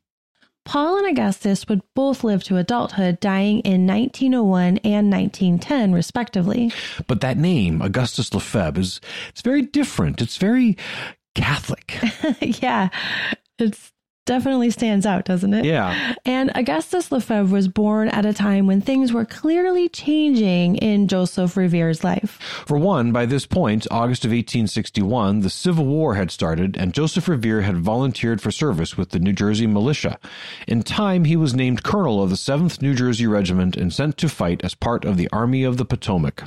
Paul 0.64 0.98
and 0.98 1.06
Augustus 1.06 1.66
would 1.68 1.82
both 1.94 2.22
live 2.22 2.44
to 2.44 2.56
adulthood, 2.56 3.18
dying 3.20 3.60
in 3.60 3.86
1901 3.86 4.78
and 4.78 5.10
1910, 5.10 5.92
respectively. 5.92 6.72
But 7.06 7.20
that 7.22 7.38
name, 7.38 7.80
Augustus 7.80 8.34
Lefebvre, 8.34 8.80
is 8.80 9.00
it's 9.30 9.42
very 9.42 9.62
different. 9.62 10.20
It's 10.20 10.36
very 10.36 10.76
Catholic. 11.34 11.98
yeah, 12.40 12.90
it's 13.58 13.92
definitely 14.26 14.70
stands 14.70 15.06
out, 15.06 15.24
doesn't 15.24 15.54
it? 15.54 15.64
Yeah. 15.64 16.14
And 16.24 16.50
Augustus 16.54 17.10
Lefebvre 17.10 17.52
was 17.52 17.68
born 17.68 18.08
at 18.08 18.24
a 18.24 18.32
time 18.32 18.66
when 18.66 18.80
things 18.80 19.12
were 19.12 19.24
clearly 19.24 19.88
changing 19.88 20.76
in 20.76 21.08
Joseph 21.08 21.56
Revere's 21.56 22.04
life. 22.04 22.38
For 22.66 22.78
one, 22.78 23.12
by 23.12 23.26
this 23.26 23.46
point, 23.46 23.86
August 23.90 24.24
of 24.24 24.30
1861, 24.30 25.40
the 25.40 25.50
Civil 25.50 25.86
War 25.86 26.14
had 26.14 26.30
started, 26.30 26.76
and 26.76 26.94
Joseph 26.94 27.28
Revere 27.28 27.62
had 27.62 27.78
volunteered 27.78 28.40
for 28.40 28.50
service 28.50 28.96
with 28.96 29.10
the 29.10 29.18
New 29.18 29.32
Jersey 29.32 29.66
militia. 29.66 30.18
In 30.66 30.82
time, 30.82 31.24
he 31.24 31.36
was 31.36 31.54
named 31.54 31.82
colonel 31.82 32.22
of 32.22 32.30
the 32.30 32.36
7th 32.36 32.80
New 32.80 32.94
Jersey 32.94 33.26
Regiment 33.26 33.76
and 33.76 33.92
sent 33.92 34.16
to 34.18 34.28
fight 34.28 34.64
as 34.64 34.74
part 34.74 35.04
of 35.04 35.16
the 35.16 35.28
Army 35.32 35.64
of 35.64 35.76
the 35.76 35.84
Potomac. 35.84 36.44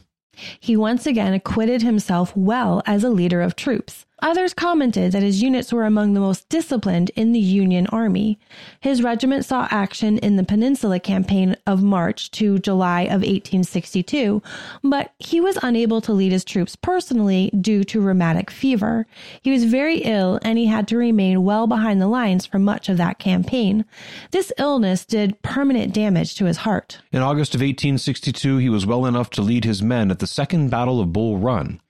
He 0.59 0.75
once 0.75 1.05
again 1.05 1.33
acquitted 1.33 1.81
himself 1.81 2.35
well 2.35 2.81
as 2.85 3.03
a 3.03 3.09
leader 3.09 3.41
of 3.41 3.55
troops. 3.55 4.05
Others 4.21 4.53
commented 4.53 5.11
that 5.11 5.23
his 5.23 5.41
units 5.41 5.73
were 5.73 5.85
among 5.85 6.13
the 6.13 6.19
most 6.19 6.47
disciplined 6.47 7.11
in 7.15 7.33
the 7.33 7.39
Union 7.39 7.87
Army. 7.87 8.39
His 8.79 9.03
regiment 9.03 9.43
saw 9.43 9.67
action 9.69 10.17
in 10.19 10.37
the 10.37 10.45
Peninsula 10.45 10.99
Campaign 10.99 11.57
of 11.67 11.83
March 11.83 12.31
to 12.31 12.59
July 12.59 13.01
of 13.01 13.21
1862, 13.21 14.41
but 14.81 15.13
he 15.19 15.41
was 15.41 15.57
unable 15.61 15.99
to 16.01 16.13
lead 16.13 16.31
his 16.31 16.45
troops 16.45 16.75
personally 16.75 17.49
due 17.59 17.83
to 17.83 17.99
rheumatic 17.99 18.49
fever. 18.49 19.07
He 19.41 19.51
was 19.51 19.65
very 19.65 19.97
ill 19.97 20.39
and 20.43 20.57
he 20.57 20.67
had 20.67 20.87
to 20.89 20.97
remain 20.97 21.43
well 21.43 21.67
behind 21.67 22.01
the 22.01 22.07
lines 22.07 22.45
for 22.45 22.59
much 22.59 22.87
of 22.87 22.97
that 22.97 23.19
campaign. 23.19 23.83
This 24.31 24.53
illness 24.57 25.05
did 25.05 25.41
permanent 25.41 25.93
damage 25.93 26.35
to 26.35 26.45
his 26.45 26.57
heart. 26.57 26.99
In 27.11 27.21
August 27.21 27.55
of 27.55 27.61
1862, 27.61 28.57
he 28.57 28.69
was 28.69 28.85
well 28.85 29.05
enough 29.05 29.29
to 29.31 29.41
lead 29.41 29.65
his 29.65 29.81
men 29.81 30.11
at 30.11 30.19
the 30.19 30.27
Second 30.27 30.69
Battle 30.69 31.01
of 31.01 31.11
Bull 31.11 31.37
Run. 31.37 31.81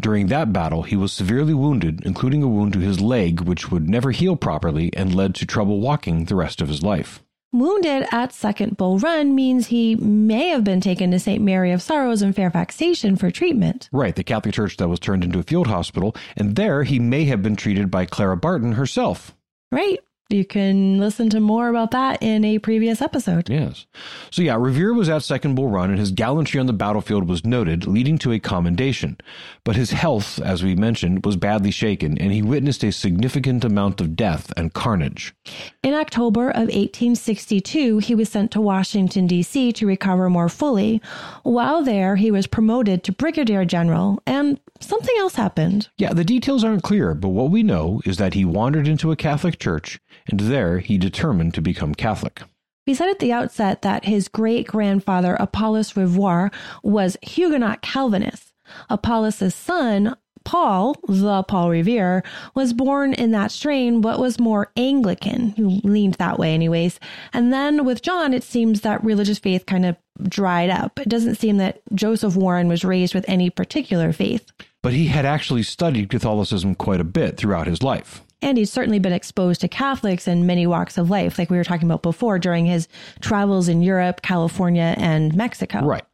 During 0.00 0.28
that 0.28 0.50
battle, 0.50 0.82
he 0.82 0.96
was 0.96 1.12
severely 1.12 1.52
wounded, 1.52 2.06
including 2.06 2.42
a 2.42 2.48
wound 2.48 2.72
to 2.72 2.78
his 2.78 3.00
leg, 3.00 3.42
which 3.42 3.70
would 3.70 3.86
never 3.86 4.12
heal 4.12 4.34
properly 4.34 4.90
and 4.94 5.14
led 5.14 5.34
to 5.34 5.46
trouble 5.46 5.78
walking 5.80 6.24
the 6.24 6.36
rest 6.36 6.62
of 6.62 6.68
his 6.68 6.82
life. 6.82 7.22
Wounded 7.52 8.06
at 8.10 8.32
Second 8.32 8.78
Bull 8.78 8.98
Run 8.98 9.34
means 9.34 9.66
he 9.66 9.96
may 9.96 10.48
have 10.48 10.64
been 10.64 10.80
taken 10.80 11.10
to 11.10 11.18
St. 11.18 11.42
Mary 11.42 11.72
of 11.72 11.82
Sorrows 11.82 12.22
in 12.22 12.32
Fairfax 12.32 12.76
Station 12.76 13.16
for 13.16 13.30
treatment. 13.30 13.90
Right, 13.92 14.16
the 14.16 14.24
Catholic 14.24 14.54
church 14.54 14.78
that 14.78 14.88
was 14.88 15.00
turned 15.00 15.22
into 15.22 15.40
a 15.40 15.42
field 15.42 15.66
hospital, 15.66 16.16
and 16.34 16.56
there 16.56 16.84
he 16.84 16.98
may 16.98 17.24
have 17.24 17.42
been 17.42 17.56
treated 17.56 17.90
by 17.90 18.06
Clara 18.06 18.36
Barton 18.36 18.72
herself. 18.72 19.34
Right. 19.70 19.98
You 20.30 20.44
can 20.44 20.98
listen 20.98 21.28
to 21.30 21.40
more 21.40 21.68
about 21.68 21.90
that 21.90 22.22
in 22.22 22.44
a 22.44 22.60
previous 22.60 23.02
episode. 23.02 23.50
Yes. 23.50 23.86
So, 24.30 24.42
yeah, 24.42 24.56
Revere 24.56 24.94
was 24.94 25.08
at 25.08 25.24
Second 25.24 25.56
Bull 25.56 25.68
Run, 25.68 25.90
and 25.90 25.98
his 25.98 26.12
gallantry 26.12 26.60
on 26.60 26.66
the 26.66 26.72
battlefield 26.72 27.28
was 27.28 27.44
noted, 27.44 27.86
leading 27.86 28.16
to 28.18 28.30
a 28.30 28.38
commendation. 28.38 29.18
But 29.64 29.74
his 29.74 29.90
health, 29.90 30.40
as 30.40 30.62
we 30.62 30.76
mentioned, 30.76 31.26
was 31.26 31.36
badly 31.36 31.72
shaken, 31.72 32.16
and 32.16 32.32
he 32.32 32.42
witnessed 32.42 32.84
a 32.84 32.92
significant 32.92 33.64
amount 33.64 34.00
of 34.00 34.14
death 34.14 34.52
and 34.56 34.72
carnage. 34.72 35.34
In 35.82 35.94
October 35.94 36.50
of 36.50 36.68
1862, 36.68 37.98
he 37.98 38.14
was 38.14 38.28
sent 38.28 38.52
to 38.52 38.60
Washington, 38.60 39.26
D.C. 39.26 39.72
to 39.72 39.86
recover 39.86 40.30
more 40.30 40.48
fully. 40.48 41.02
While 41.42 41.82
there, 41.82 42.14
he 42.14 42.30
was 42.30 42.46
promoted 42.46 43.02
to 43.02 43.12
brigadier 43.12 43.64
general, 43.64 44.22
and 44.26 44.60
something 44.78 45.14
else 45.18 45.34
happened. 45.34 45.88
Yeah, 45.98 46.12
the 46.12 46.24
details 46.24 46.62
aren't 46.62 46.84
clear, 46.84 47.14
but 47.14 47.30
what 47.30 47.50
we 47.50 47.64
know 47.64 48.00
is 48.04 48.18
that 48.18 48.34
he 48.34 48.44
wandered 48.44 48.86
into 48.86 49.10
a 49.10 49.16
Catholic 49.16 49.58
church 49.58 49.98
and 50.28 50.40
there 50.40 50.78
he 50.78 50.98
determined 50.98 51.54
to 51.54 51.62
become 51.62 51.94
Catholic. 51.94 52.42
We 52.86 52.94
said 52.94 53.08
at 53.08 53.18
the 53.18 53.32
outset 53.32 53.82
that 53.82 54.04
his 54.04 54.28
great 54.28 54.66
grandfather, 54.66 55.36
Apollos 55.38 55.92
Rivoire, 55.92 56.52
was 56.82 57.16
Huguenot 57.22 57.82
Calvinist. 57.82 58.52
Apollos' 58.88 59.54
son, 59.54 60.16
Paul, 60.44 60.96
the 61.06 61.42
Paul 61.44 61.70
Revere, 61.70 62.22
was 62.54 62.72
born 62.72 63.12
in 63.12 63.30
that 63.32 63.52
strain, 63.52 64.00
but 64.00 64.18
was 64.18 64.40
more 64.40 64.72
Anglican. 64.76 65.50
He 65.50 65.62
leaned 65.62 66.14
that 66.14 66.38
way, 66.38 66.54
anyways. 66.54 66.98
And 67.32 67.52
then 67.52 67.84
with 67.84 68.02
John, 68.02 68.32
it 68.32 68.42
seems 68.42 68.80
that 68.80 69.04
religious 69.04 69.38
faith 69.38 69.66
kind 69.66 69.84
of 69.84 69.96
dried 70.28 70.70
up. 70.70 70.98
It 70.98 71.08
doesn't 71.08 71.36
seem 71.36 71.58
that 71.58 71.82
Joseph 71.94 72.36
Warren 72.36 72.68
was 72.68 72.84
raised 72.84 73.14
with 73.14 73.24
any 73.28 73.50
particular 73.50 74.12
faith. 74.12 74.50
But 74.82 74.94
he 74.94 75.08
had 75.08 75.26
actually 75.26 75.62
studied 75.62 76.10
Catholicism 76.10 76.74
quite 76.74 77.00
a 77.00 77.04
bit 77.04 77.36
throughout 77.36 77.66
his 77.66 77.82
life. 77.82 78.22
And 78.42 78.56
he's 78.58 78.72
certainly 78.72 78.98
been 78.98 79.12
exposed 79.12 79.60
to 79.60 79.68
Catholics 79.68 80.26
in 80.26 80.46
many 80.46 80.66
walks 80.66 80.96
of 80.98 81.10
life, 81.10 81.38
like 81.38 81.50
we 81.50 81.56
were 81.56 81.64
talking 81.64 81.88
about 81.88 82.02
before 82.02 82.38
during 82.38 82.66
his 82.66 82.88
travels 83.20 83.68
in 83.68 83.82
Europe, 83.82 84.22
California, 84.22 84.94
and 84.96 85.34
Mexico. 85.34 85.84
Right. 85.84 86.04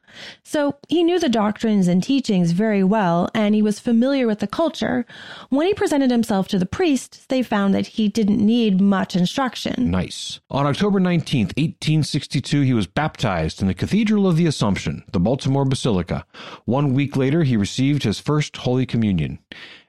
So 0.42 0.76
he 0.88 1.02
knew 1.02 1.18
the 1.18 1.28
doctrines 1.28 1.88
and 1.88 2.02
teachings 2.02 2.52
very 2.52 2.82
well, 2.82 3.28
and 3.34 3.54
he 3.54 3.62
was 3.62 3.78
familiar 3.78 4.26
with 4.26 4.38
the 4.40 4.46
culture. 4.46 5.04
When 5.50 5.66
he 5.66 5.74
presented 5.74 6.10
himself 6.10 6.48
to 6.48 6.58
the 6.58 6.66
priests, 6.66 7.26
they 7.26 7.42
found 7.42 7.74
that 7.74 7.86
he 7.86 8.08
didn't 8.08 8.44
need 8.44 8.80
much 8.80 9.16
instruction. 9.16 9.90
Nice. 9.90 10.40
On 10.50 10.66
October 10.66 11.00
19th, 11.00 11.56
1862, 11.56 12.62
he 12.62 12.72
was 12.72 12.86
baptized 12.86 13.60
in 13.60 13.68
the 13.68 13.74
Cathedral 13.74 14.26
of 14.26 14.36
the 14.36 14.46
Assumption, 14.46 15.04
the 15.12 15.20
Baltimore 15.20 15.64
Basilica. 15.64 16.24
One 16.64 16.94
week 16.94 17.16
later, 17.16 17.44
he 17.44 17.56
received 17.56 18.02
his 18.02 18.18
first 18.20 18.56
Holy 18.58 18.86
Communion. 18.86 19.38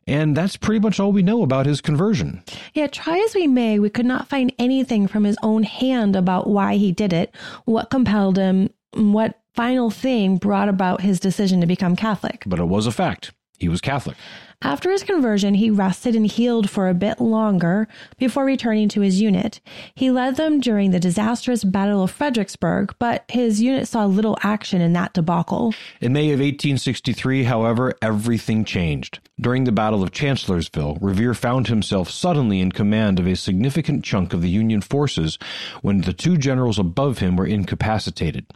And 0.07 0.35
that's 0.35 0.55
pretty 0.55 0.79
much 0.79 0.99
all 0.99 1.11
we 1.11 1.21
know 1.21 1.43
about 1.43 1.65
his 1.65 1.81
conversion. 1.81 2.41
Yeah, 2.73 2.87
try 2.87 3.19
as 3.19 3.35
we 3.35 3.45
may, 3.45 3.77
we 3.77 3.89
could 3.89 4.05
not 4.05 4.29
find 4.29 4.53
anything 4.57 5.07
from 5.07 5.25
his 5.25 5.37
own 5.43 5.63
hand 5.63 6.15
about 6.15 6.47
why 6.47 6.77
he 6.77 6.91
did 6.91 7.11
it, 7.11 7.35
what 7.65 7.89
compelled 7.89 8.37
him, 8.37 8.69
what 8.93 9.39
final 9.53 9.89
thing 9.89 10.37
brought 10.37 10.69
about 10.69 11.01
his 11.01 11.19
decision 11.19 11.59
to 11.59 11.67
become 11.67 11.95
Catholic. 11.95 12.43
But 12.45 12.59
it 12.59 12.65
was 12.65 12.87
a 12.87 12.91
fact. 12.91 13.33
He 13.57 13.69
was 13.69 13.81
Catholic. 13.81 14.17
After 14.63 14.89
his 14.89 15.03
conversion, 15.03 15.53
he 15.53 15.69
rested 15.69 16.15
and 16.15 16.25
healed 16.25 16.67
for 16.67 16.89
a 16.89 16.95
bit 16.95 17.21
longer 17.21 17.87
before 18.17 18.43
returning 18.43 18.89
to 18.89 19.01
his 19.01 19.21
unit. 19.21 19.61
He 19.93 20.09
led 20.09 20.35
them 20.35 20.59
during 20.59 20.89
the 20.89 20.99
disastrous 20.99 21.63
Battle 21.63 22.01
of 22.01 22.09
Fredericksburg, 22.09 22.95
but 22.97 23.23
his 23.29 23.61
unit 23.61 23.87
saw 23.87 24.05
little 24.05 24.35
action 24.41 24.81
in 24.81 24.93
that 24.93 25.13
debacle. 25.13 25.75
In 26.01 26.13
May 26.13 26.29
of 26.29 26.39
1863, 26.39 27.43
however, 27.43 27.93
everything 28.01 28.65
changed. 28.65 29.19
During 29.39 29.65
the 29.65 29.71
Battle 29.71 30.01
of 30.01 30.11
Chancellorsville, 30.11 30.97
Revere 30.99 31.35
found 31.35 31.67
himself 31.67 32.09
suddenly 32.09 32.59
in 32.59 32.71
command 32.71 33.19
of 33.19 33.27
a 33.27 33.35
significant 33.35 34.03
chunk 34.03 34.33
of 34.33 34.41
the 34.41 34.49
Union 34.49 34.81
forces 34.81 35.37
when 35.83 36.01
the 36.01 36.13
two 36.13 36.35
generals 36.35 36.79
above 36.79 37.19
him 37.19 37.37
were 37.37 37.45
incapacitated. 37.45 38.47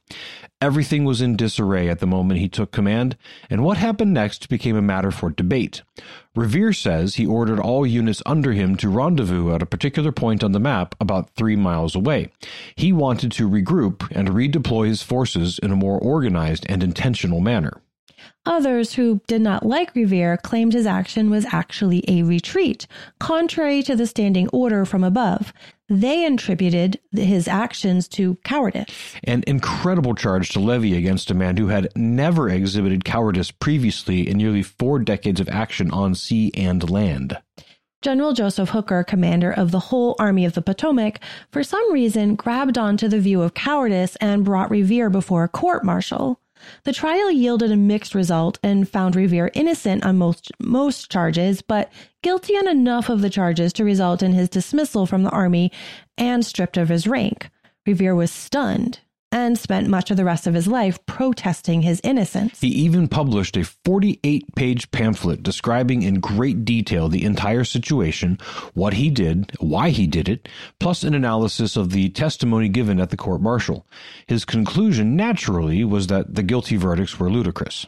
Everything 0.61 1.05
was 1.05 1.21
in 1.21 1.35
disarray 1.35 1.89
at 1.89 1.99
the 1.99 2.05
moment 2.05 2.39
he 2.39 2.47
took 2.47 2.71
command, 2.71 3.17
and 3.49 3.63
what 3.63 3.77
happened 3.77 4.13
next 4.13 4.47
became 4.47 4.75
a 4.75 4.81
matter 4.81 5.09
for 5.09 5.31
debate. 5.31 5.81
Revere 6.35 6.71
says 6.71 7.15
he 7.15 7.25
ordered 7.25 7.59
all 7.59 7.85
units 7.85 8.21
under 8.27 8.53
him 8.53 8.75
to 8.77 8.87
rendezvous 8.87 9.55
at 9.55 9.63
a 9.63 9.65
particular 9.65 10.11
point 10.11 10.43
on 10.43 10.51
the 10.51 10.59
map 10.59 10.93
about 10.99 11.31
three 11.31 11.55
miles 11.55 11.95
away. 11.95 12.29
He 12.75 12.93
wanted 12.93 13.31
to 13.33 13.49
regroup 13.49 14.07
and 14.11 14.29
redeploy 14.29 14.87
his 14.87 15.01
forces 15.01 15.57
in 15.57 15.71
a 15.71 15.75
more 15.75 15.97
organized 15.97 16.67
and 16.69 16.83
intentional 16.83 17.39
manner. 17.39 17.81
Others 18.45 18.93
who 18.93 19.21
did 19.27 19.41
not 19.41 19.65
like 19.65 19.95
Revere 19.95 20.37
claimed 20.37 20.73
his 20.73 20.85
action 20.85 21.29
was 21.29 21.45
actually 21.51 22.03
a 22.07 22.23
retreat, 22.23 22.87
contrary 23.19 23.83
to 23.83 23.95
the 23.95 24.07
standing 24.07 24.47
order 24.49 24.85
from 24.85 25.03
above. 25.03 25.53
They 25.93 26.23
attributed 26.23 27.01
his 27.11 27.49
actions 27.49 28.07
to 28.09 28.35
cowardice. 28.45 28.85
An 29.25 29.43
incredible 29.45 30.15
charge 30.15 30.47
to 30.51 30.59
levy 30.61 30.95
against 30.95 31.29
a 31.29 31.33
man 31.33 31.57
who 31.57 31.67
had 31.67 31.89
never 31.97 32.49
exhibited 32.49 33.03
cowardice 33.03 33.51
previously 33.51 34.29
in 34.29 34.37
nearly 34.37 34.63
four 34.63 34.99
decades 34.99 35.41
of 35.41 35.49
action 35.49 35.91
on 35.91 36.15
sea 36.15 36.49
and 36.55 36.89
land. 36.89 37.37
General 38.01 38.31
Joseph 38.31 38.69
Hooker, 38.69 39.03
commander 39.03 39.51
of 39.51 39.71
the 39.71 39.79
whole 39.79 40.15
Army 40.17 40.45
of 40.45 40.53
the 40.53 40.61
Potomac, 40.61 41.19
for 41.51 41.61
some 41.61 41.91
reason 41.91 42.35
grabbed 42.35 42.77
onto 42.77 43.09
the 43.09 43.19
view 43.19 43.41
of 43.41 43.53
cowardice 43.53 44.15
and 44.21 44.45
brought 44.45 44.71
Revere 44.71 45.09
before 45.09 45.43
a 45.43 45.49
court 45.49 45.83
martial. 45.83 46.39
The 46.83 46.93
trial 46.93 47.31
yielded 47.31 47.71
a 47.71 47.75
mixed 47.75 48.15
result 48.15 48.59
and 48.63 48.87
found 48.87 49.15
Revere 49.15 49.51
innocent 49.53 50.03
on 50.03 50.17
most 50.17 50.51
most 50.59 51.11
charges, 51.11 51.61
but 51.61 51.91
guilty 52.21 52.53
on 52.55 52.67
enough 52.67 53.09
of 53.09 53.21
the 53.21 53.29
charges 53.29 53.73
to 53.73 53.83
result 53.83 54.23
in 54.23 54.33
his 54.33 54.49
dismissal 54.49 55.05
from 55.05 55.23
the 55.23 55.29
army 55.29 55.71
and 56.17 56.45
stripped 56.45 56.77
of 56.77 56.89
his 56.89 57.07
rank. 57.07 57.49
Revere 57.85 58.15
was 58.15 58.31
stunned 58.31 58.99
and 59.31 59.57
spent 59.57 59.87
much 59.87 60.11
of 60.11 60.17
the 60.17 60.25
rest 60.25 60.47
of 60.47 60.53
his 60.53 60.67
life 60.67 61.03
protesting 61.05 61.81
his 61.81 62.01
innocence. 62.03 62.59
He 62.59 62.67
even 62.67 63.07
published 63.07 63.55
a 63.57 63.63
48 63.63 64.55
page 64.55 64.91
pamphlet 64.91 65.43
describing 65.43 66.03
in 66.03 66.19
great 66.19 66.65
detail 66.65 67.07
the 67.07 67.23
entire 67.23 67.63
situation, 67.63 68.37
what 68.73 68.93
he 68.93 69.09
did, 69.09 69.51
why 69.59 69.89
he 69.89 70.07
did 70.07 70.27
it, 70.27 70.49
plus 70.79 71.03
an 71.03 71.13
analysis 71.13 71.75
of 71.75 71.91
the 71.91 72.09
testimony 72.09 72.69
given 72.69 72.99
at 72.99 73.09
the 73.09 73.17
court 73.17 73.41
martial. 73.41 73.85
His 74.27 74.45
conclusion, 74.45 75.15
naturally, 75.15 75.83
was 75.83 76.07
that 76.07 76.35
the 76.35 76.43
guilty 76.43 76.77
verdicts 76.77 77.19
were 77.19 77.31
ludicrous. 77.31 77.87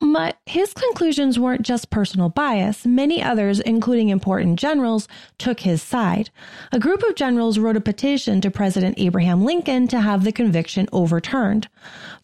But 0.00 0.38
his 0.46 0.72
conclusions 0.74 1.38
weren't 1.38 1.62
just 1.62 1.90
personal 1.90 2.28
bias. 2.28 2.84
Many 2.86 3.22
others, 3.22 3.60
including 3.60 4.08
important 4.08 4.58
generals, 4.58 5.08
took 5.38 5.60
his 5.60 5.82
side. 5.82 6.30
A 6.72 6.78
group 6.78 7.02
of 7.02 7.14
generals 7.14 7.58
wrote 7.58 7.76
a 7.76 7.80
petition 7.80 8.40
to 8.40 8.50
President 8.50 8.98
Abraham 8.98 9.44
Lincoln 9.44 9.88
to 9.88 10.00
have 10.00 10.24
the 10.24 10.32
conviction 10.32 10.88
overturned. 10.92 11.68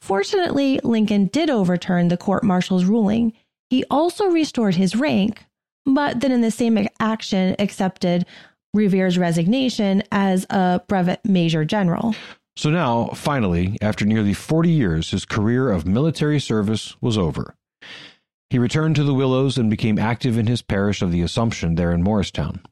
Fortunately, 0.01 0.81
Lincoln 0.83 1.27
did 1.27 1.51
overturn 1.51 2.09
the 2.09 2.17
court 2.17 2.45
martial's 2.45 2.85
ruling. 2.85 3.33
He 3.71 3.85
also 3.91 4.27
restored 4.27 4.77
his 4.77 4.97
rank, 4.97 5.45
but 5.85 6.21
then 6.21 6.33
in 6.33 6.41
the 6.41 6.51
same 6.51 6.87
action 7.01 7.57
accepted 7.59 8.27
Revere's 8.75 9.19
resignation 9.19 10.03
as 10.13 10.47
a 10.51 10.83
brevet 10.87 11.25
major 11.25 11.65
general. 11.65 12.15
So 12.57 12.71
now, 12.71 13.09
finally, 13.09 13.77
after 13.83 14.07
nearly 14.07 14.33
40 14.33 14.71
years, 14.71 15.11
his 15.11 15.27
career 15.27 15.71
of 15.71 15.87
military 15.87 16.41
service 16.41 16.97
was 17.03 17.19
over. 17.19 17.55
He 18.49 18.59
returned 18.59 18.95
to 18.97 19.05
the 19.05 19.13
Willows 19.13 19.59
and 19.59 19.69
became 19.69 19.99
active 19.99 20.39
in 20.39 20.47
his 20.47 20.63
parish 20.63 21.03
of 21.03 21.11
the 21.11 21.21
Assumption 21.21 21.75
there 21.75 21.93
in 21.93 22.03
Morristown. 22.03 22.63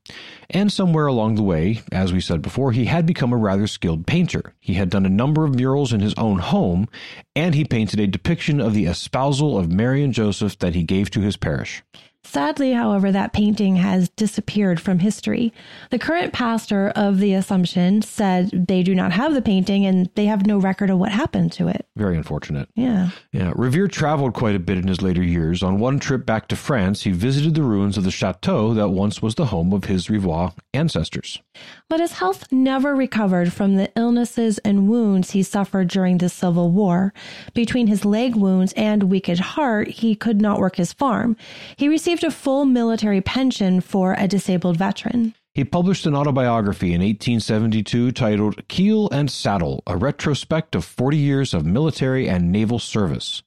And 0.48 0.72
somewhere 0.72 1.06
along 1.06 1.34
the 1.34 1.42
way, 1.42 1.80
as 1.90 2.12
we 2.12 2.20
said 2.20 2.40
before, 2.42 2.70
he 2.72 2.84
had 2.84 3.04
become 3.04 3.32
a 3.32 3.36
rather 3.36 3.66
skilled 3.66 4.06
painter. 4.06 4.54
He 4.60 4.74
had 4.74 4.88
done 4.88 5.04
a 5.04 5.10
number 5.10 5.44
of 5.44 5.56
murals 5.56 5.92
in 5.92 6.00
his 6.00 6.14
own 6.14 6.38
home, 6.38 6.86
and 7.34 7.54
he 7.54 7.64
painted 7.64 7.98
a 7.98 8.06
depiction 8.06 8.60
of 8.60 8.72
the 8.72 8.86
espousal 8.86 9.58
of 9.58 9.72
Mary 9.72 10.04
and 10.04 10.14
Joseph 10.14 10.58
that 10.60 10.76
he 10.76 10.84
gave 10.84 11.10
to 11.10 11.20
his 11.20 11.36
parish. 11.36 11.82
Sadly, 12.26 12.72
however, 12.72 13.12
that 13.12 13.32
painting 13.32 13.76
has 13.76 14.08
disappeared 14.10 14.80
from 14.80 14.98
history. 14.98 15.52
The 15.90 15.98
current 15.98 16.32
pastor 16.32 16.88
of 16.96 17.18
the 17.18 17.34
Assumption 17.34 18.02
said 18.02 18.50
they 18.50 18.82
do 18.82 18.94
not 18.94 19.12
have 19.12 19.34
the 19.34 19.42
painting 19.42 19.84
and 19.84 20.10
they 20.14 20.26
have 20.26 20.46
no 20.46 20.58
record 20.58 20.90
of 20.90 20.98
what 20.98 21.12
happened 21.12 21.52
to 21.52 21.68
it. 21.68 21.86
Very 21.96 22.16
unfortunate. 22.16 22.68
Yeah. 22.74 23.10
Yeah. 23.32 23.52
Revere 23.54 23.88
traveled 23.88 24.34
quite 24.34 24.56
a 24.56 24.58
bit 24.58 24.78
in 24.78 24.88
his 24.88 25.02
later 25.02 25.22
years. 25.22 25.62
On 25.62 25.78
one 25.78 26.00
trip 26.00 26.24
back 26.24 26.48
to 26.48 26.56
France, 26.56 27.02
he 27.02 27.10
visited 27.10 27.54
the 27.54 27.62
ruins 27.62 27.96
of 27.98 28.04
the 28.04 28.10
chateau 28.10 28.72
that 28.74 28.88
once 28.88 29.20
was 29.20 29.34
the 29.34 29.46
home 29.46 29.72
of 29.72 29.84
his 29.84 30.08
Rivoire 30.08 30.54
ancestors. 30.72 31.40
But 31.88 32.00
his 32.00 32.12
health 32.12 32.50
never 32.50 32.94
recovered 32.94 33.52
from 33.52 33.76
the 33.76 33.92
illnesses 33.96 34.58
and 34.58 34.88
wounds 34.88 35.32
he 35.32 35.42
suffered 35.42 35.88
during 35.88 36.18
the 36.18 36.28
Civil 36.28 36.70
War. 36.70 37.12
Between 37.52 37.86
his 37.86 38.04
leg 38.04 38.34
wounds 38.34 38.72
and 38.76 39.04
weakened 39.04 39.40
heart, 39.40 39.88
he 39.88 40.14
could 40.14 40.40
not 40.40 40.58
work 40.58 40.76
his 40.76 40.92
farm. 40.92 41.36
He 41.76 41.86
received 41.86 42.13
received 42.14 42.32
a 42.32 42.36
full 42.36 42.64
military 42.64 43.20
pension 43.20 43.80
for 43.80 44.14
a 44.16 44.28
disabled 44.28 44.76
veteran. 44.76 45.34
He 45.52 45.64
published 45.64 46.06
an 46.06 46.14
autobiography 46.14 46.94
in 46.94 47.00
1872 47.00 48.12
titled 48.12 48.68
Keel 48.68 49.08
and 49.10 49.28
Saddle, 49.28 49.82
a 49.88 49.96
retrospect 49.96 50.76
of 50.76 50.84
40 50.84 51.16
years 51.16 51.54
of 51.54 51.66
military 51.66 52.28
and 52.28 52.52
naval 52.52 52.78
service. 52.78 53.42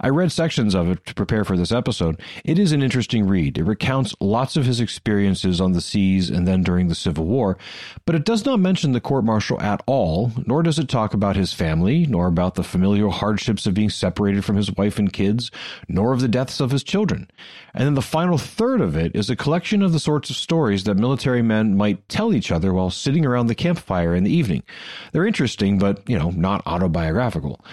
I 0.00 0.08
read 0.08 0.32
sections 0.32 0.74
of 0.74 0.90
it 0.90 1.04
to 1.06 1.14
prepare 1.14 1.44
for 1.44 1.56
this 1.56 1.72
episode. 1.72 2.20
It 2.44 2.58
is 2.58 2.72
an 2.72 2.82
interesting 2.82 3.26
read. 3.26 3.58
It 3.58 3.64
recounts 3.64 4.14
lots 4.20 4.56
of 4.56 4.64
his 4.64 4.80
experiences 4.80 5.60
on 5.60 5.72
the 5.72 5.80
seas 5.80 6.30
and 6.30 6.46
then 6.46 6.62
during 6.62 6.88
the 6.88 6.94
Civil 6.94 7.24
War, 7.24 7.56
but 8.04 8.14
it 8.14 8.24
does 8.24 8.44
not 8.44 8.60
mention 8.60 8.92
the 8.92 9.00
court 9.00 9.24
martial 9.24 9.60
at 9.60 9.82
all, 9.86 10.32
nor 10.46 10.62
does 10.62 10.78
it 10.78 10.88
talk 10.88 11.14
about 11.14 11.36
his 11.36 11.52
family, 11.52 12.06
nor 12.06 12.26
about 12.26 12.54
the 12.54 12.64
familial 12.64 13.10
hardships 13.10 13.66
of 13.66 13.74
being 13.74 13.90
separated 13.90 14.44
from 14.44 14.56
his 14.56 14.72
wife 14.72 14.98
and 14.98 15.12
kids, 15.12 15.50
nor 15.88 16.12
of 16.12 16.20
the 16.20 16.28
deaths 16.28 16.60
of 16.60 16.70
his 16.70 16.84
children. 16.84 17.28
And 17.74 17.84
then 17.84 17.94
the 17.94 18.02
final 18.02 18.38
third 18.38 18.80
of 18.80 18.96
it 18.96 19.14
is 19.14 19.30
a 19.30 19.36
collection 19.36 19.82
of 19.82 19.92
the 19.92 20.00
sorts 20.00 20.30
of 20.30 20.36
stories 20.36 20.84
that 20.84 20.96
military 20.96 21.42
men 21.42 21.76
might 21.76 22.08
tell 22.08 22.34
each 22.34 22.50
other 22.50 22.72
while 22.72 22.90
sitting 22.90 23.26
around 23.26 23.46
the 23.46 23.54
campfire 23.54 24.14
in 24.14 24.24
the 24.24 24.34
evening. 24.34 24.62
They're 25.12 25.26
interesting, 25.26 25.78
but, 25.78 26.08
you 26.08 26.18
know, 26.18 26.30
not 26.30 26.62
autobiographical. 26.66 27.64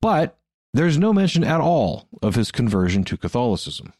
But 0.00 0.38
there's 0.76 0.98
no 0.98 1.12
mention 1.12 1.44
at 1.44 1.60
all 1.60 2.08
of 2.22 2.34
his 2.34 2.50
conversion 2.50 3.04
to 3.04 3.16
Catholicism. 3.16 3.92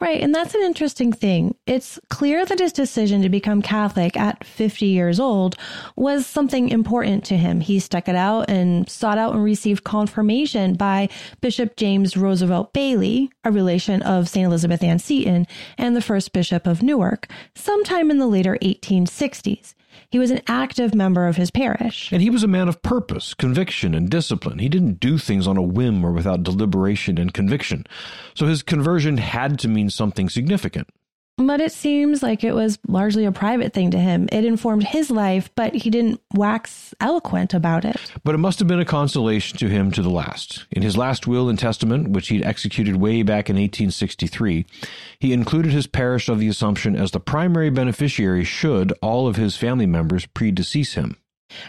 Right. 0.00 0.20
And 0.20 0.34
that's 0.34 0.54
an 0.54 0.62
interesting 0.62 1.12
thing. 1.12 1.54
It's 1.66 1.98
clear 2.08 2.44
that 2.44 2.58
his 2.58 2.72
decision 2.72 3.22
to 3.22 3.28
become 3.28 3.62
Catholic 3.62 4.16
at 4.16 4.44
50 4.44 4.86
years 4.86 5.20
old 5.20 5.56
was 5.96 6.26
something 6.26 6.68
important 6.68 7.24
to 7.26 7.36
him. 7.36 7.60
He 7.60 7.78
stuck 7.78 8.08
it 8.08 8.16
out 8.16 8.50
and 8.50 8.88
sought 8.88 9.18
out 9.18 9.34
and 9.34 9.44
received 9.44 9.84
confirmation 9.84 10.74
by 10.74 11.08
Bishop 11.40 11.76
James 11.76 12.16
Roosevelt 12.16 12.72
Bayley, 12.72 13.30
a 13.44 13.52
relation 13.52 14.02
of 14.02 14.28
St. 14.28 14.46
Elizabeth 14.46 14.82
Ann 14.82 14.98
Seton 14.98 15.46
and 15.78 15.94
the 15.94 16.02
first 16.02 16.32
bishop 16.32 16.66
of 16.66 16.82
Newark, 16.82 17.28
sometime 17.54 18.10
in 18.10 18.18
the 18.18 18.26
later 18.26 18.58
1860s. 18.62 19.74
He 20.10 20.18
was 20.18 20.30
an 20.30 20.40
active 20.46 20.94
member 20.94 21.26
of 21.26 21.36
his 21.36 21.50
parish. 21.50 22.10
And 22.12 22.22
he 22.22 22.30
was 22.30 22.42
a 22.42 22.48
man 22.48 22.68
of 22.68 22.82
purpose, 22.82 23.34
conviction, 23.34 23.94
and 23.94 24.10
discipline. 24.10 24.58
He 24.58 24.68
didn't 24.68 25.00
do 25.00 25.18
things 25.18 25.46
on 25.46 25.56
a 25.56 25.62
whim 25.62 26.04
or 26.04 26.12
without 26.12 26.42
deliberation 26.42 27.18
and 27.18 27.32
conviction. 27.32 27.86
So 28.34 28.46
his 28.46 28.62
conversion 28.62 29.18
had 29.18 29.58
to 29.60 29.68
mean 29.68 29.90
something 29.90 30.28
significant. 30.28 30.88
But 31.46 31.60
it 31.60 31.72
seems 31.72 32.22
like 32.22 32.44
it 32.44 32.54
was 32.54 32.78
largely 32.86 33.24
a 33.24 33.32
private 33.32 33.72
thing 33.72 33.90
to 33.92 33.98
him. 33.98 34.28
It 34.30 34.44
informed 34.44 34.84
his 34.84 35.10
life, 35.10 35.50
but 35.54 35.74
he 35.74 35.88
didn't 35.88 36.20
wax 36.34 36.94
eloquent 37.00 37.54
about 37.54 37.84
it. 37.84 37.96
But 38.24 38.34
it 38.34 38.38
must 38.38 38.58
have 38.58 38.68
been 38.68 38.78
a 38.78 38.84
consolation 38.84 39.56
to 39.58 39.68
him 39.68 39.90
to 39.92 40.02
the 40.02 40.10
last. 40.10 40.66
In 40.70 40.82
his 40.82 40.98
last 40.98 41.26
will 41.26 41.48
and 41.48 41.58
testament, 41.58 42.10
which 42.10 42.28
he'd 42.28 42.44
executed 42.44 42.96
way 42.96 43.22
back 43.22 43.48
in 43.48 43.56
1863, 43.56 44.66
he 45.18 45.32
included 45.32 45.72
his 45.72 45.86
parish 45.86 46.28
of 46.28 46.38
the 46.38 46.48
Assumption 46.48 46.94
as 46.94 47.10
the 47.10 47.20
primary 47.20 47.70
beneficiary 47.70 48.44
should 48.44 48.92
all 49.00 49.26
of 49.26 49.36
his 49.36 49.56
family 49.56 49.86
members 49.86 50.26
predecease 50.26 50.94
him. 50.94 51.16